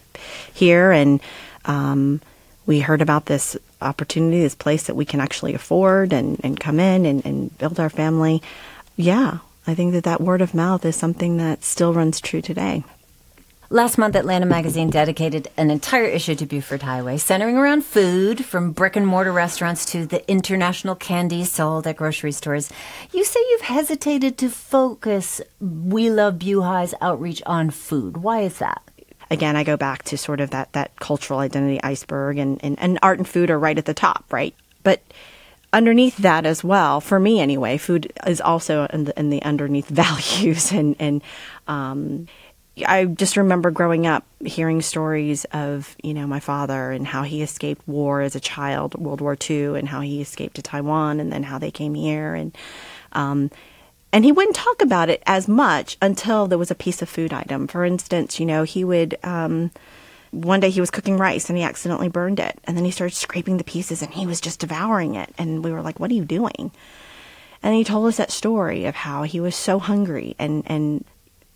[0.54, 1.20] here, and
[1.66, 2.22] um,
[2.66, 6.80] we heard about this opportunity, this place that we can actually afford, and and come
[6.80, 8.42] in and, and build our family.
[8.96, 12.84] Yeah, I think that that word of mouth is something that still runs true today.
[13.70, 18.72] Last month, Atlanta Magazine dedicated an entire issue to Buford Highway, centering around food, from
[18.72, 22.70] brick and mortar restaurants to the international candies sold at grocery stores.
[23.12, 28.16] You say you've hesitated to focus We Love BuHi's outreach on food.
[28.16, 28.82] Why is that?
[29.30, 32.98] Again, I go back to sort of that, that cultural identity iceberg, and, and, and
[33.04, 34.56] art and food are right at the top, right?
[34.84, 35.02] But
[35.74, 39.88] underneath that as well, for me anyway, food is also in the, in the underneath
[39.90, 41.22] values and, and
[41.68, 42.28] um,
[42.86, 47.42] I just remember growing up hearing stories of, you know, my father and how he
[47.42, 51.32] escaped war as a child, World War II, and how he escaped to Taiwan and
[51.32, 52.36] then how they came here.
[52.36, 52.56] And,
[53.14, 53.52] um,
[54.12, 57.34] and he wouldn't talk about it as much until there was a piece of food
[57.34, 57.68] item.
[57.68, 59.72] For instance, you know, he would, um,
[60.32, 62.60] one day he was cooking rice and he accidentally burned it.
[62.66, 65.34] And then he started scraping the pieces and he was just devouring it.
[65.38, 66.72] And we were like, what are you doing?
[67.64, 71.04] And he told us that story of how he was so hungry and, and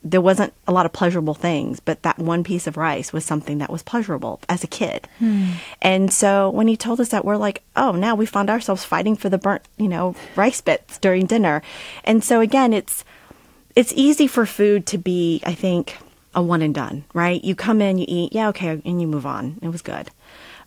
[0.03, 3.59] there wasn't a lot of pleasurable things, but that one piece of rice was something
[3.59, 5.07] that was pleasurable as a kid.
[5.19, 5.51] Hmm.
[5.81, 9.15] And so when he told us that, we're like, oh, now we found ourselves fighting
[9.15, 11.61] for the burnt, you know, rice bits during dinner.
[12.03, 13.05] And so again, it's
[13.75, 15.97] it's easy for food to be, I think,
[16.33, 17.41] a one and done, right?
[17.43, 19.59] You come in, you eat, yeah, okay, and you move on.
[19.61, 20.09] It was good.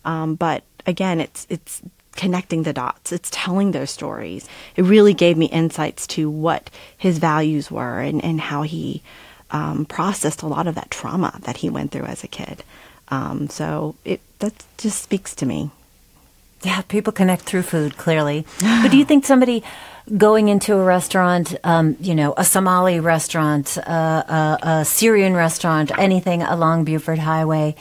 [0.05, 1.81] Um, but again, it's it's
[2.15, 3.11] connecting the dots.
[3.11, 4.47] It's telling those stories.
[4.75, 9.03] It really gave me insights to what his values were and, and how he
[9.51, 12.63] um, processed a lot of that trauma that he went through as a kid.
[13.09, 15.69] Um, so it that just speaks to me.
[16.63, 18.45] Yeah, people connect through food clearly.
[18.59, 19.63] but do you think somebody
[20.17, 25.91] going into a restaurant, um, you know, a Somali restaurant, uh, a, a Syrian restaurant,
[25.97, 27.75] anything along Buford Highway,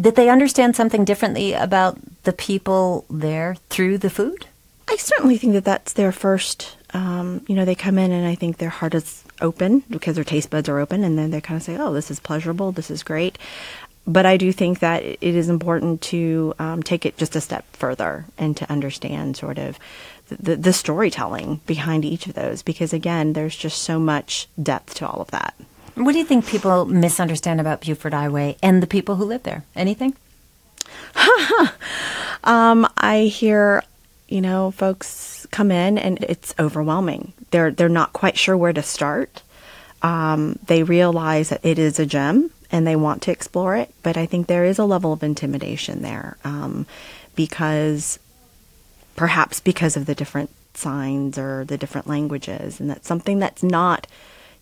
[0.00, 4.46] did they understand something differently about the people there through the food?
[4.88, 6.76] I certainly think that that's their first.
[6.94, 10.24] Um, you know, they come in and I think their heart is open because their
[10.24, 12.72] taste buds are open, and then they kind of say, "Oh, this is pleasurable.
[12.72, 13.38] This is great."
[14.06, 17.64] But I do think that it is important to um, take it just a step
[17.72, 19.78] further and to understand sort of
[20.28, 25.06] the, the storytelling behind each of those, because again, there's just so much depth to
[25.06, 25.54] all of that.
[25.94, 29.64] What do you think people misunderstand about Buford Highway and the people who live there?
[29.76, 30.16] Anything?
[32.44, 33.82] um, I hear,
[34.28, 37.34] you know, folks come in and it's overwhelming.
[37.50, 39.42] They're they're not quite sure where to start.
[40.00, 44.16] Um, they realize that it is a gem and they want to explore it, but
[44.16, 46.86] I think there is a level of intimidation there um,
[47.36, 48.18] because
[49.14, 54.06] perhaps because of the different signs or the different languages, and that's something that's not,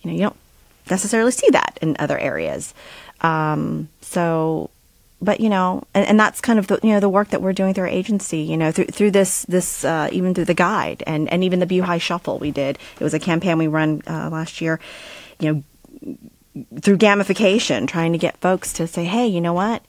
[0.03, 0.37] you know, you don't
[0.89, 2.75] necessarily see that in other areas.
[3.21, 4.71] Um, so,
[5.21, 7.53] but you know, and, and, that's kind of the you know the work that we're
[7.53, 8.39] doing through our agency.
[8.39, 11.67] You know, through through this this uh, even through the guide and and even the
[11.67, 12.79] Buhi Shuffle we did.
[12.99, 14.81] It was a campaign we run uh, last year.
[15.39, 15.63] You know,
[16.81, 19.83] through gamification, trying to get folks to say, hey, you know what?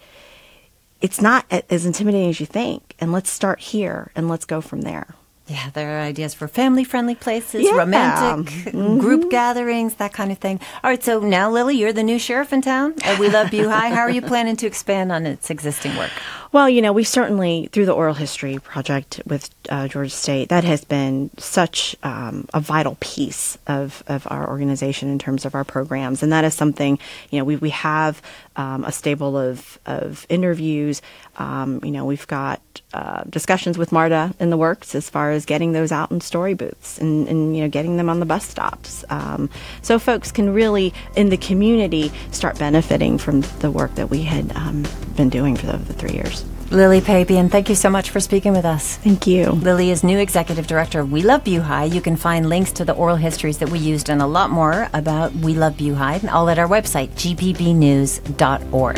[1.02, 4.82] It's not as intimidating as you think, and let's start here and let's go from
[4.82, 5.16] there.
[5.52, 7.76] Yeah, there are ideas for family friendly places, yeah.
[7.76, 9.00] romantic mm-hmm.
[9.00, 10.62] group gatherings, that kind of thing.
[10.82, 12.96] All right, so now, Lily, you're the new sheriff in town.
[13.04, 13.92] And we love Buhi.
[13.92, 16.12] How are you planning to expand on its existing work?
[16.54, 20.64] Well, you know, we certainly, through the Oral History Project with uh, Georgia State, that
[20.64, 25.66] has been such um, a vital piece of, of our organization in terms of our
[25.66, 26.24] programs.
[26.24, 26.98] And that is something,
[27.30, 28.22] you know, we, we have
[28.56, 31.02] um, a stable of, of interviews.
[31.38, 32.62] Um, you know, we've got
[32.94, 36.54] uh, discussions with MARTA in the works as far as getting those out in story
[36.54, 39.04] booths and, and you know, getting them on the bus stops.
[39.10, 39.50] Um,
[39.82, 44.56] so folks can really, in the community, start benefiting from the work that we had
[44.56, 44.86] um,
[45.16, 46.46] been doing for the, the three years.
[46.72, 48.96] Lily Pabian, thank you so much for speaking with us.
[48.96, 49.52] Thank you.
[49.52, 51.94] Lily is new executive director of We Love Buhi.
[51.94, 54.88] You can find links to the oral histories that we used and a lot more
[54.94, 58.98] about We Love Buhi all at our website, gpbnews.org.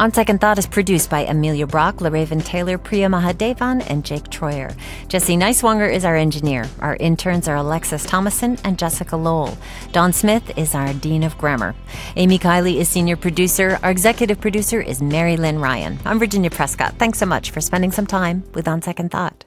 [0.00, 4.74] On Second Thought is produced by Amelia Brock, LaRaven Taylor, Priya Mahadevan, and Jake Troyer.
[5.08, 6.64] Jesse Neiswanger is our engineer.
[6.78, 9.58] Our interns are Alexis Thomason and Jessica Lowell.
[9.92, 11.74] Don Smith is our Dean of Grammar.
[12.16, 13.78] Amy Kiley is senior producer.
[13.82, 15.98] Our executive producer is Mary Lynn Ryan.
[16.06, 16.94] I'm Virginia Prescott.
[16.94, 19.44] Thanks so much for spending some time with On Second Thought.